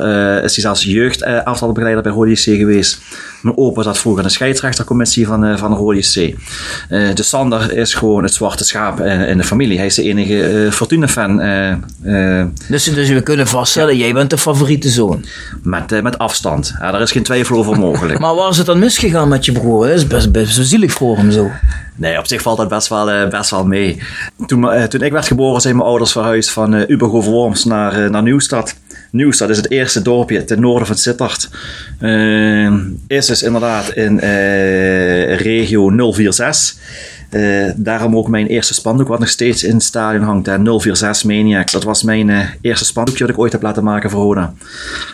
[0.43, 1.19] is hij zelfs jeugd
[2.03, 3.01] bij Rode JC geweest.
[3.41, 6.35] Mijn opa zat vroeger in de scheidsrechtercommissie van, eh, van de Rode C.
[6.89, 9.77] Eh, dus Sander is gewoon het zwarte schaap in de familie.
[9.77, 14.37] Hij is de enige eh, Fortuna-fan eh, Dus, dus we kunnen vaststellen, jij bent de
[14.37, 15.25] favoriete zoon.
[15.63, 16.73] met, met afstand.
[16.79, 18.19] Ja, daar is geen twijfel over mogelijk.
[18.31, 19.87] Maar waar is het dan misgegaan met je broer?
[19.87, 21.51] Dat is best, best zo zielig voor hem zo.
[21.95, 24.01] Nee, op zich valt dat best wel, best wel mee.
[24.45, 28.23] Toen, toen ik werd geboren zijn mijn ouders verhuisd van uh, Ubergo-Worms naar, eh, naar
[28.23, 28.75] Nieuwstad.
[29.11, 31.49] Nieuwstad is het eerste dorpje ten noorden van Sittard.
[31.99, 32.75] Eh,
[33.07, 36.75] is dus inderdaad in eh, regio 046.
[37.31, 40.45] Eh, daarom ook mijn eerste spandoek, wat nog steeds in het stadion hangt.
[40.45, 41.71] hè, 046 Maniacs.
[41.71, 44.53] Dat was mijn eh, eerste spandoekje dat ik ooit heb laten maken voor Roda.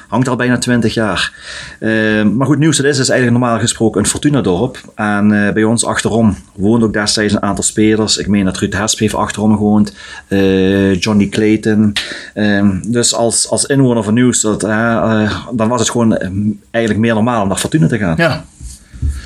[0.08, 1.34] Hangt al bijna 20 jaar.
[1.80, 4.82] Eh, maar goed, Nieuwstad is dus eigenlijk normaal gesproken een Fortuna-dorp.
[4.96, 8.18] En eh, bij ons achterom woonden ook destijds een aantal spelers.
[8.18, 9.94] Ik meen dat Ruud Hesp heeft achterom gewoond.
[10.28, 11.94] eh, Johnny Clayton.
[12.34, 16.30] Eh, dus als, als inwoner van Nieuwstad, eh, eh, dan was het gewoon eh,
[16.72, 18.14] eigenlijk meer normaal om naar Fortuna te gaan.
[18.18, 18.46] Ja.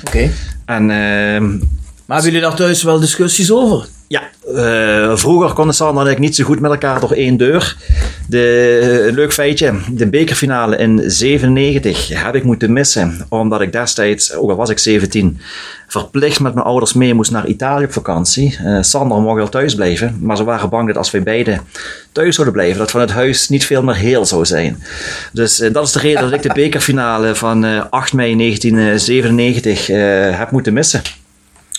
[0.06, 0.30] Oké.
[0.64, 1.58] En ehm,
[2.06, 3.86] Maar hebben jullie daar thuis wel discussies over?
[4.08, 4.22] Ja,
[4.54, 7.76] eh, vroeger konden Sander en ik niet zo goed met elkaar door één deur.
[8.28, 13.26] De, leuk feitje, de bekerfinale in 97 heb ik moeten missen.
[13.28, 15.40] Omdat ik destijds, ook al was ik 17,
[15.86, 18.56] verplicht met mijn ouders mee moest naar Italië op vakantie.
[18.64, 21.60] Eh, Sander mocht wel thuis blijven, maar ze waren bang dat als wij beiden
[22.12, 24.82] thuis zouden blijven, dat van het huis niet veel meer heel zou zijn.
[25.32, 29.88] Dus eh, dat is de reden dat ik de bekerfinale van eh, 8 mei 1997
[29.88, 31.02] eh, heb moeten missen.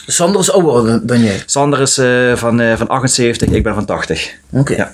[0.08, 1.44] Sander is ouder dan- jij.
[1.46, 4.32] Sander is eh, van, eh, van 78, ik ben van 80.
[4.52, 4.76] Oké.
[4.76, 4.92] Ja.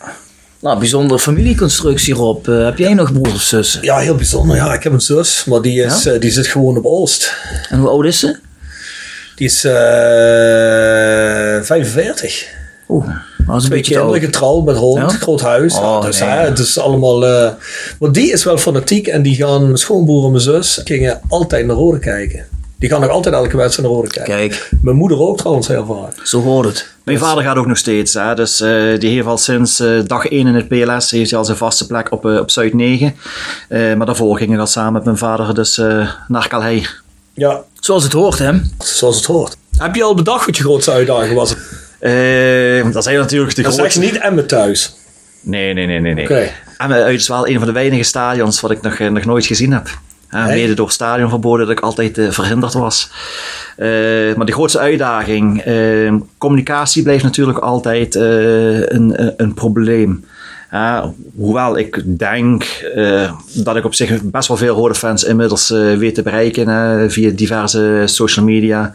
[0.62, 2.48] Nou, bijzondere familieconstructie, Rob.
[2.48, 3.84] Eh, heb jij nog broers of zussen?
[3.84, 4.56] Ja, heel bijzonder.
[4.56, 7.34] Ja, ik heb een zus, maar die, is, die zit gewoon op Oost.
[7.70, 8.38] En hoe oud is ze?
[9.36, 9.72] Die is eh
[11.62, 12.58] 45.
[12.90, 13.06] Oeh,
[13.38, 15.08] dat is een Twee kinderen getrouwd met hond, Ja?
[15.08, 15.74] groot huis.
[15.74, 16.30] Oh, dus nee.
[16.30, 17.26] hè, het is allemaal...
[17.26, 17.52] eh
[18.00, 21.66] maar die is wel fanatiek en die gaan, mijn schoonbroer en mijn zus, gingen altijd
[21.66, 22.46] naar Rode kijken.
[22.80, 24.34] Die gaan nog altijd elke wedstrijd naar Rode kijken.
[24.36, 26.26] Kijk, Mijn moeder ook trouwens heel vaak.
[26.28, 26.94] zo hoort het.
[27.04, 28.14] Mijn vader gaat ook nog steeds.
[28.14, 28.36] Hè?
[28.36, 31.46] Dus eh, die heeft al sinds eh, dag 1 in het PLS heeft hij al
[31.46, 33.16] zijn vaste plek op, eh, op Zuid 9.
[33.70, 35.82] Eh, maar daarvoor ging ik al samen met mijn vader dus
[36.28, 36.88] naar Calhei.
[37.34, 38.52] Ja, Zoals het hoort, hè?
[38.78, 39.58] zoals het hoort.
[39.78, 41.50] Heb je al bedacht wat je grootste uitdaging was?
[42.94, 44.00] Dat zijn natuurlijk de Dan zeg je grootste...
[44.00, 44.96] niet Emmen thuis.
[45.42, 46.14] Nee, nee, nee, nee.
[46.14, 46.24] nee.
[46.24, 46.50] Oké.
[46.78, 49.72] En uit is wel een van de weinige stadions wat ik nog, nog nooit gezien
[49.74, 49.90] heb.
[50.32, 50.62] Ja, Nee?
[50.62, 53.10] Mede door stadionverboden dat ik altijd eh, verhinderd was.
[53.78, 53.88] Eh,
[54.36, 60.26] maar de grootste uitdaging, eh, communicatie blijft natuurlijk altijd een, een, probleem.
[61.36, 62.66] Hoewel ik denk
[63.54, 68.04] dat ik op zich best wel veel rode fans inmiddels weet te bereiken via diverse
[68.06, 68.94] social media.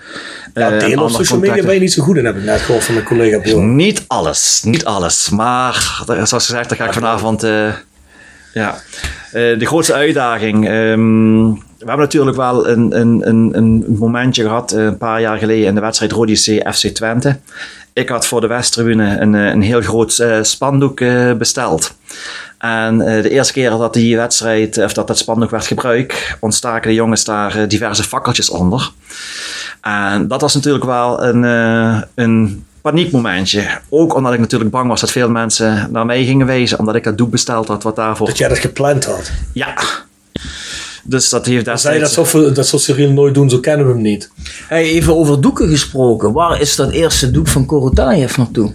[0.55, 2.85] Ja, en op social media ben je niet zo goed in, heb ik net gehoord
[2.85, 3.77] van mijn collega Bjorn.
[3.77, 5.31] Niet alles, niet alles.
[5.31, 7.47] Maar zoals gezegd, daar ga ik vanavond.
[8.55, 8.75] Ja.
[9.33, 10.69] Eh, de grootste uitdaging.
[10.69, 15.39] ehm, we hebben natuurlijk wel een, een, een, een momentje gehad eh, een paar jaar
[15.39, 17.39] geleden in de wedstrijd Rodi C FC Twente.
[17.93, 21.03] Ik had voor de Westtribune een, eh, een heel groot spandoek
[21.39, 21.95] besteld.
[22.59, 26.95] En de eerste keer dat die wedstrijd, of dat dat spandoek werd gebruikt, ontstaken de
[26.95, 28.91] jongens daar diverse fakkeltjes onder.
[29.81, 31.43] En dat was natuurlijk wel een,
[32.15, 33.81] een paniekmomentje.
[33.89, 37.05] Ook omdat ik natuurlijk bang was dat veel mensen naar mij gingen wijzen, omdat ik
[37.05, 38.27] dat doek besteld had wat daarvoor.
[38.27, 39.31] Dat jij dat gepland had.
[39.53, 39.75] Ja.
[41.05, 42.33] Dus dat heeft Dan zei je destijds.
[42.33, 44.31] dat zou, dat zou Cyril nooit doen, zo kennen we hem niet.
[44.69, 46.33] Hey, even over doeken gesproken.
[46.33, 48.75] Waar is dat eerste doek van Korotayev naartoe?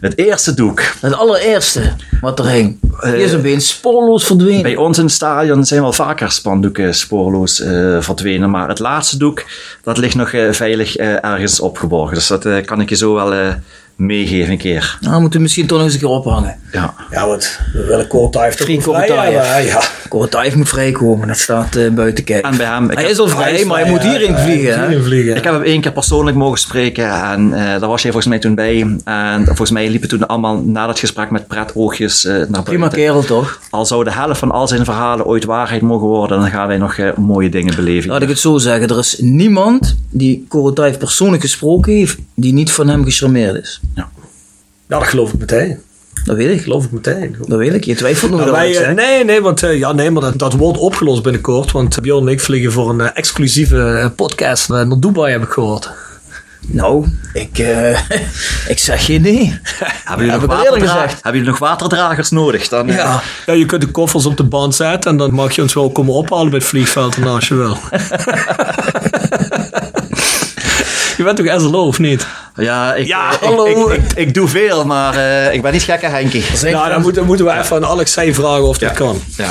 [0.00, 0.82] Het eerste doek.
[1.00, 2.78] Het allereerste wat er hing.
[3.02, 4.62] Die is opeens spoorloos verdwenen.
[4.62, 8.50] Bij ons in het stadion zijn wel vaker spandoeken spoorloos eh, verdwenen.
[8.50, 9.44] Maar het laatste doek,
[9.82, 12.14] dat ligt nog eh, veilig eh, ergens opgeborgen.
[12.14, 13.48] Dus dat kan ik je zo wel eh,
[13.96, 14.98] meegeven een keer.
[15.00, 16.56] Nou, moeten we misschien toch nog eens een keer ophangen.
[16.72, 16.94] Ja.
[17.10, 19.78] Ja, want we willen Kortaif toch vrij hebben, hè?
[20.14, 20.20] Ja.
[20.20, 21.28] Korotayev moet vrijkomen.
[21.28, 22.42] Dat staat eh, buiten kijf.
[22.42, 22.90] En bij hem...
[22.90, 25.32] Hij is al vrij, maar hij moet hierin ja, hij vliegen.
[25.32, 25.36] hè?
[25.36, 28.38] Ik heb hem één keer persoonlijk mogen spreken en eh, daar was jij volgens mij
[28.38, 28.96] toen bij.
[29.04, 32.62] En volgens mij liepen toen allemaal na dat gesprek met pret oogjes eh, naar buiten.
[32.64, 33.60] Prima kerel toch?
[33.70, 36.76] Al zou de helft van al zijn verhalen ooit waarheid mogen worden, dan gaan wij
[36.76, 38.10] nog eh, mooie dingen beleven.
[38.10, 38.88] Laat ik het zo zeggen.
[38.88, 43.80] Er is niemand die Korotayev persoonlijk gesproken heeft, die niet van hem gecharmeerd is.
[43.94, 44.08] Ja,
[44.86, 45.78] dat geloof ik meteen.
[46.24, 46.62] Dat weet ik.
[46.62, 47.36] geloof ik meteen.
[47.46, 47.84] Dat weet ik.
[47.84, 50.38] Je twijfelt nog Nou, wel eens, eh, nee, nee, want, eh, ja, nee, maar dat,
[50.38, 51.72] dat wordt opgelost binnenkort.
[51.72, 55.42] Want Bjorn en ik vliegen voor een eh, exclusieve eh, podcast eh, naar Dubai, heb
[55.42, 55.90] ik gehoord.
[56.66, 57.98] Nou, ik, eh,
[58.72, 59.58] ik zeg geen nee.
[60.04, 61.12] hebben, jullie nog gezegd.
[61.12, 62.68] hebben jullie nog waterdragers nodig?
[62.68, 63.22] Dan, eh, Ja.
[63.46, 65.90] Ja, je kunt de koffers op de band zetten en dan mag je ons wel
[65.90, 67.78] komen ophalen bij het vliegveld als je wil.
[71.16, 72.26] Je bent toch SLO of niet?
[72.56, 73.88] ja, ik, Ja, eh, ik- hallo.
[73.90, 76.44] Ik, ik, ik doe veel, maar eh, ik ben niet gekke Henkie.
[76.54, 78.94] Zijn Nou, dan moeten, moeten we even aan Alex Seij vragen of dat Ja.
[78.96, 79.22] kan.
[79.36, 79.48] Ja.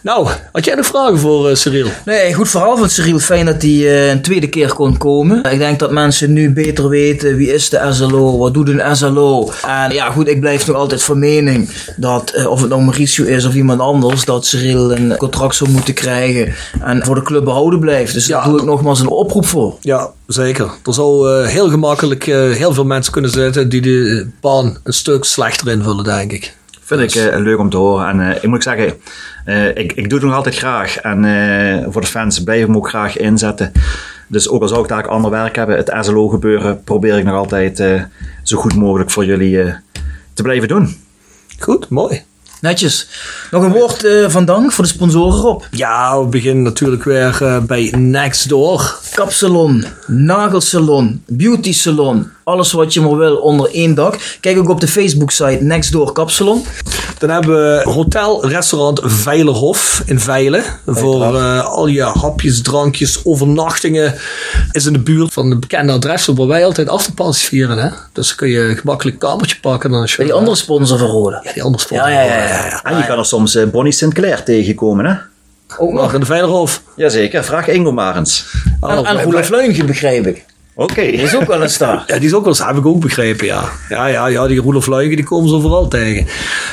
[0.00, 1.86] Nou, had jij nog vragen voor uh, Cyril?
[2.04, 3.18] Nee, goed verhaal van Cyril.
[3.18, 5.42] Fijn dat hij uh, een tweede keer kon komen.
[5.44, 9.50] Ik denk dat mensen nu beter weten wie is de SLO, wat doet een SLO.
[9.66, 13.24] En ja, goed, ik blijf nog altijd van mening dat, uh, of het nou Mauricio
[13.24, 17.44] is of iemand anders, dat Cyril een contract zou moeten krijgen en voor de club
[17.44, 18.14] behouden blijft.
[18.14, 19.76] Dus ja, daar doe ik nogmaals een oproep voor.
[19.80, 20.70] Ja, zeker.
[20.84, 25.68] Er zou heel gemakkelijk heel veel mensen kunnen zitten die de baan een stuk slechter
[25.68, 26.56] invullen, denk ik.
[26.88, 28.08] Vind ik uh, leuk om te horen.
[28.08, 28.92] En uh, ik moet zeggen,
[29.46, 30.96] uh, ik, ik doe het nog altijd graag.
[30.96, 33.72] En voor de fans blijf ik me ook graag inzetten.
[34.28, 37.34] Dus ook al zou ik daar ander werk hebben, het SLO gebeuren, probeer ik nog
[37.34, 38.06] altijd
[38.42, 39.74] zo goed mogelijk voor jullie
[40.34, 40.96] te blijven doen.
[41.58, 42.22] Goed, mooi.
[42.60, 43.08] Netjes.
[43.50, 45.68] Nog een woord uh, van dank voor de sponsoren op.
[45.70, 49.00] Ja, we beginnen natuurlijk weer uh, bij Nextdoor.
[49.14, 54.38] Kapsalon, nagelsalon, beauty salon, alles wat je maar wil onder één dak.
[54.40, 56.64] Kijk ook op de Facebook-site Nextdoor Kapsalon.
[57.18, 60.64] Dan hebben we hotel, restaurant Veilerhof in Veilen.
[60.86, 64.14] Voor uh, al je hapjes, drankjes, overnachtingen.
[64.72, 67.78] Is in de buurt van de bekende adressen waar wij altijd afterparties vieren.
[67.78, 67.88] Hè?
[68.12, 69.90] Dus dan kun je gemakkelijk een kamertje pakken.
[69.90, 71.40] Dan als je die andere sponsor van Rode.
[71.42, 72.08] Ja, die andere sponsor.
[72.08, 72.48] Ja, ja, ja.
[72.48, 72.84] ja, ja.
[72.84, 75.14] En je kan er soms uh, Bonnie Sinclair tegenkomen, hè?
[75.78, 76.82] Ook nog in de Veilerhof.
[76.96, 78.46] Jazeker, vraag Ingo maar eens.
[78.80, 80.44] En, en Roelof Leungen begreep ik.
[80.78, 80.92] Oké.
[80.92, 81.10] Okay.
[81.10, 82.04] Die is ook wel een star.
[82.06, 83.70] Ja, die is ook wel heb ik ook begrepen, ja.
[83.88, 86.26] Ja, ja, ja die Roelof Luigen, die komen ze vooral tegen.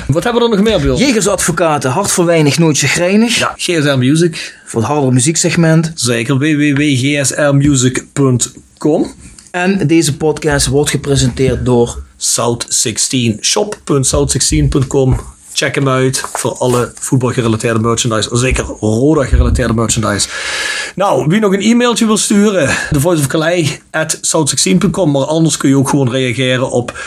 [0.08, 0.98] Wat hebben we er nog meer, Björn?
[0.98, 3.38] Jegersadvocaten, hart voor weinig, nooit chagrijnig.
[3.38, 4.60] Ja, GSR Music.
[4.66, 5.92] Voor het harde muzieksegment.
[5.96, 9.14] Zeker, www.gsrmusic.com.
[9.52, 15.20] En deze podcast wordt gepresenteerd door South16, shop.south16.com
[15.58, 18.38] Check hem uit voor alle voetbalgerelateerde merchandise.
[18.38, 20.28] Zeker Roda gerelateerde merchandise.
[20.96, 25.12] Nou, wie nog een e-mailtje wil sturen, The Voice of Calais at south16.com.
[25.12, 27.00] Maar anders kun je ook gewoon reageren op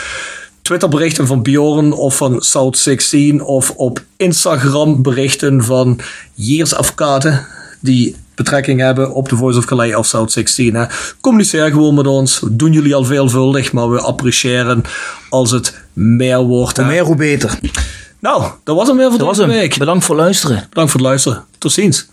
[0.61, 5.99] Twitterberichten van Bjorn of van South16 of op Instagram berichten van
[6.33, 7.47] Years Advocaten
[7.79, 10.75] die betrekking hebben op The Voice of Calais of South 16.
[10.75, 10.85] Hè.
[11.21, 12.39] Communiceer gewoon met ons.
[12.39, 14.83] We doen jullie al veelvuldig, maar we appreciëren
[15.29, 16.77] als het meer wordt.
[16.77, 17.59] Hoe meer, hoe beter.
[18.19, 19.77] Nou, dat was hem weer voor dat deze week.
[19.77, 20.65] Bedankt voor het luisteren.
[20.69, 21.45] Bedankt voor het luisteren.
[21.57, 22.07] Tot ziens.